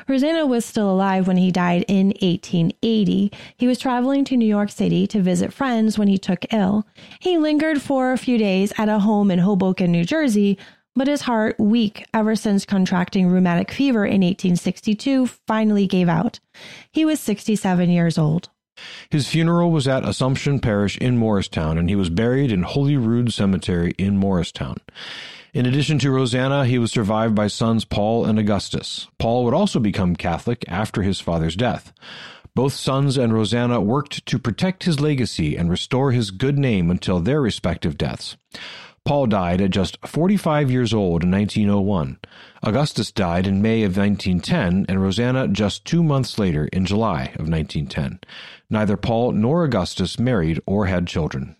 Rosanna 0.07 0.45
was 0.45 0.65
still 0.65 0.91
alive 0.91 1.27
when 1.27 1.37
he 1.37 1.51
died 1.51 1.85
in 1.87 2.07
1880. 2.21 3.31
He 3.57 3.67
was 3.67 3.79
traveling 3.79 4.25
to 4.25 4.37
New 4.37 4.45
York 4.45 4.69
City 4.69 5.07
to 5.07 5.21
visit 5.21 5.53
friends 5.53 5.97
when 5.97 6.07
he 6.07 6.17
took 6.17 6.45
ill. 6.53 6.85
He 7.19 7.37
lingered 7.37 7.81
for 7.81 8.11
a 8.11 8.17
few 8.17 8.37
days 8.37 8.73
at 8.77 8.89
a 8.89 8.99
home 8.99 9.31
in 9.31 9.39
Hoboken, 9.39 9.91
New 9.91 10.05
Jersey, 10.05 10.57
but 10.95 11.07
his 11.07 11.21
heart, 11.21 11.57
weak 11.57 12.05
ever 12.13 12.35
since 12.35 12.65
contracting 12.65 13.27
rheumatic 13.27 13.71
fever 13.71 14.05
in 14.05 14.21
1862, 14.21 15.27
finally 15.47 15.87
gave 15.87 16.09
out. 16.09 16.39
He 16.91 17.05
was 17.05 17.19
67 17.19 17.89
years 17.89 18.17
old. 18.17 18.49
His 19.09 19.27
funeral 19.27 19.71
was 19.71 19.87
at 19.87 20.07
Assumption 20.07 20.59
Parish 20.59 20.97
in 20.97 21.17
Morristown, 21.17 21.77
and 21.77 21.89
he 21.89 21.95
was 21.95 22.09
buried 22.09 22.51
in 22.51 22.63
Holyrood 22.63 23.31
Cemetery 23.31 23.93
in 23.97 24.17
Morristown. 24.17 24.77
In 25.53 25.65
addition 25.65 25.99
to 25.99 26.11
Rosanna, 26.11 26.65
he 26.65 26.79
was 26.79 26.91
survived 26.91 27.35
by 27.35 27.47
sons 27.47 27.83
Paul 27.83 28.23
and 28.25 28.39
Augustus. 28.39 29.09
Paul 29.17 29.43
would 29.43 29.53
also 29.53 29.81
become 29.81 30.15
Catholic 30.15 30.63
after 30.69 31.01
his 31.01 31.19
father's 31.19 31.57
death. 31.57 31.91
Both 32.55 32.71
sons 32.71 33.17
and 33.17 33.33
Rosanna 33.33 33.81
worked 33.81 34.25
to 34.27 34.39
protect 34.39 34.85
his 34.85 35.01
legacy 35.01 35.57
and 35.57 35.69
restore 35.69 36.13
his 36.13 36.31
good 36.31 36.57
name 36.57 36.89
until 36.89 37.19
their 37.19 37.41
respective 37.41 37.97
deaths. 37.97 38.37
Paul 39.03 39.27
died 39.27 39.59
at 39.59 39.71
just 39.71 39.97
45 40.07 40.71
years 40.71 40.93
old 40.93 41.23
in 41.23 41.31
1901. 41.31 42.19
Augustus 42.63 43.11
died 43.11 43.45
in 43.45 43.61
May 43.61 43.83
of 43.83 43.97
1910, 43.97 44.85
and 44.87 45.01
Rosanna 45.01 45.49
just 45.49 45.83
two 45.83 46.01
months 46.01 46.39
later 46.39 46.67
in 46.67 46.85
July 46.85 47.23
of 47.37 47.49
1910. 47.49 48.19
Neither 48.69 48.95
Paul 48.95 49.33
nor 49.33 49.65
Augustus 49.65 50.17
married 50.17 50.61
or 50.65 50.85
had 50.85 51.07
children. 51.07 51.57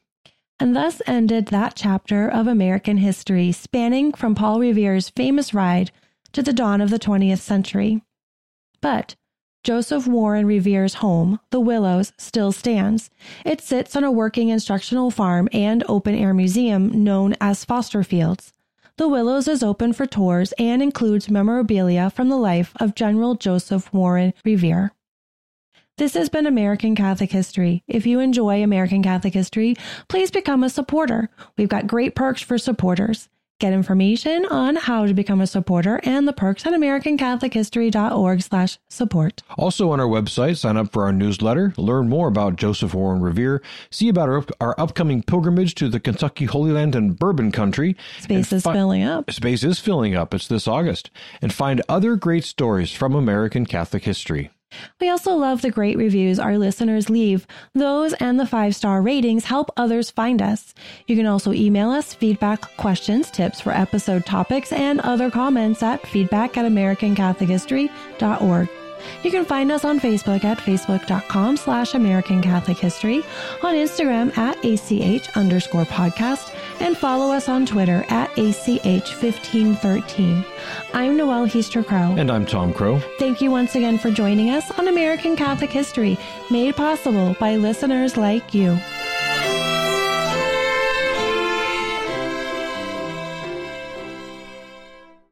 And 0.62 0.76
thus 0.76 1.02
ended 1.08 1.48
that 1.48 1.74
chapter 1.76 2.30
of 2.30 2.46
American 2.46 2.98
history 2.98 3.52
spanning 3.52 4.14
from 4.14 4.36
Paul 4.36 4.60
Revere's 4.60 5.10
famous 5.10 5.56
ride 5.56 5.90
to 6.34 6.44
the 6.44 6.54
dawn 6.54 6.82
of 6.82 6.92
the 6.92 7.00
20th 7.00 7.40
century. 7.40 8.04
But 8.80 9.16
Joseph 9.64 10.06
Warren 10.06 10.46
Revere's 10.46 10.94
home, 10.94 11.40
The 11.50 11.60
Willows, 11.60 12.14
still 12.20 12.52
stands. 12.52 13.10
It 13.44 13.60
sits 13.60 13.96
on 13.96 14.04
a 14.04 14.12
working 14.12 14.50
instructional 14.50 15.10
farm 15.10 15.50
and 15.52 15.84
open 15.90 16.14
air 16.14 16.32
museum 16.32 17.04
known 17.04 17.34
as 17.42 17.66
Foster 17.66 18.04
Fields. 18.04 18.54
The 18.98 19.08
Willows 19.08 19.48
is 19.48 19.64
open 19.64 19.94
for 19.94 20.06
tours 20.06 20.52
and 20.60 20.84
includes 20.84 21.28
memorabilia 21.28 22.12
from 22.12 22.30
the 22.30 22.38
life 22.38 22.74
of 22.80 22.94
General 22.94 23.34
Joseph 23.34 23.92
Warren 23.92 24.32
Revere. 24.46 24.94
This 26.02 26.16
has 26.16 26.30
been 26.30 26.48
American 26.48 26.96
Catholic 26.96 27.32
History. 27.32 27.84
If 27.88 28.08
you 28.08 28.22
enjoy 28.22 28.64
American 28.64 29.04
Catholic 29.04 29.36
History, 29.36 29.76
please 30.08 30.32
become 30.32 30.64
a 30.64 30.70
supporter. 30.72 31.30
We've 31.60 31.70
got 31.70 31.86
great 31.86 32.16
perks 32.16 32.42
for 32.42 32.58
supporters. 32.58 33.30
Get 33.60 33.72
information 33.72 34.48
on 34.48 34.78
how 34.78 35.06
to 35.06 35.14
become 35.14 35.42
a 35.42 35.46
supporter 35.46 36.00
and 36.04 36.28
the 36.28 36.34
perks 36.34 36.66
at 36.66 36.74
AmericanCatholicHistory.org 36.74 38.42
slash 38.42 38.80
support. 38.90 39.44
Also 39.60 39.92
on 39.92 40.00
our 40.00 40.08
website, 40.08 40.58
sign 40.58 40.76
up 40.76 40.92
for 40.92 41.04
our 41.04 41.14
newsletter, 41.14 41.72
learn 41.78 42.10
more 42.10 42.28
about 42.28 42.56
Joseph 42.56 42.96
Warren 42.96 43.22
Revere, 43.22 43.62
see 43.92 44.10
about 44.10 44.28
our, 44.28 44.44
our 44.60 44.74
upcoming 44.80 45.22
pilgrimage 45.22 45.76
to 45.76 45.88
the 45.88 46.00
Kentucky 46.00 46.46
Holy 46.46 46.72
Land 46.72 46.96
and 46.96 47.16
Bourbon 47.20 47.52
Country. 47.52 47.96
Space 48.20 48.52
is 48.52 48.64
fi- 48.64 48.74
filling 48.74 49.04
up. 49.04 49.30
Space 49.30 49.64
is 49.64 49.78
filling 49.78 50.16
up. 50.16 50.34
It's 50.34 50.48
this 50.48 50.68
August. 50.68 51.12
And 51.44 51.54
find 51.54 51.84
other 51.88 52.16
great 52.16 52.44
stories 52.44 52.92
from 52.92 53.14
American 53.14 53.68
Catholic 53.68 54.04
history. 54.04 54.50
We 55.00 55.10
also 55.10 55.36
love 55.36 55.62
the 55.62 55.72
great 55.72 55.98
reviews 55.98 56.40
our 56.40 56.58
listeners 56.58 57.10
leave. 57.10 57.48
Those 57.74 58.14
and 58.14 58.40
the 58.40 58.46
five 58.46 58.76
star 58.76 59.02
ratings 59.02 59.46
help 59.46 59.72
others 59.78 60.12
find 60.12 60.42
us. 60.42 60.74
You 61.08 61.16
can 61.16 61.26
also 61.26 61.54
email 61.54 61.92
us 61.92 62.14
feedback, 62.14 62.62
questions, 62.78 63.32
tips 63.32 63.62
for 63.62 63.72
episode 63.72 64.26
topics, 64.26 64.72
and 64.72 65.00
other 65.02 65.32
comments 65.32 65.84
at 65.84 66.06
feedback 66.08 66.58
at 66.58 66.66
AmericanCatholicHistory.org. 66.66 68.70
You 69.24 69.32
can 69.32 69.46
find 69.46 69.72
us 69.72 69.86
on 69.86 70.00
Facebook 70.00 70.44
at 70.44 70.60
facebook.com 70.60 71.58
slash 71.58 71.94
American 71.94 72.42
Catholic 72.42 72.78
History, 72.78 73.24
on 73.64 73.76
Instagram 73.76 74.36
at 74.38 74.64
ACH 74.64 75.30
underscore 75.36 75.86
podcast, 75.86 76.51
and 76.82 76.98
follow 76.98 77.32
us 77.32 77.48
on 77.48 77.66
Twitter 77.66 78.04
at 78.10 78.30
ACH1513. 78.32 80.46
I'm 80.94 81.16
Noelle 81.16 81.46
Heaster 81.46 81.84
Crowe. 81.84 82.16
And 82.18 82.32
I'm 82.32 82.46
Tom 82.46 82.74
Crowe. 82.74 83.00
Thank 83.20 83.40
you 83.40 83.52
once 83.52 83.76
again 83.76 83.98
for 83.98 84.12
joining 84.12 84.50
us 84.50 84.72
on 84.72 84.88
American 84.88 85.36
Catholic 85.36 85.70
History, 85.70 86.18
made 86.50 86.76
possible 86.76 87.36
by 87.40 87.56
listeners 87.56 88.18
like 88.18 88.54
you. 88.54 88.78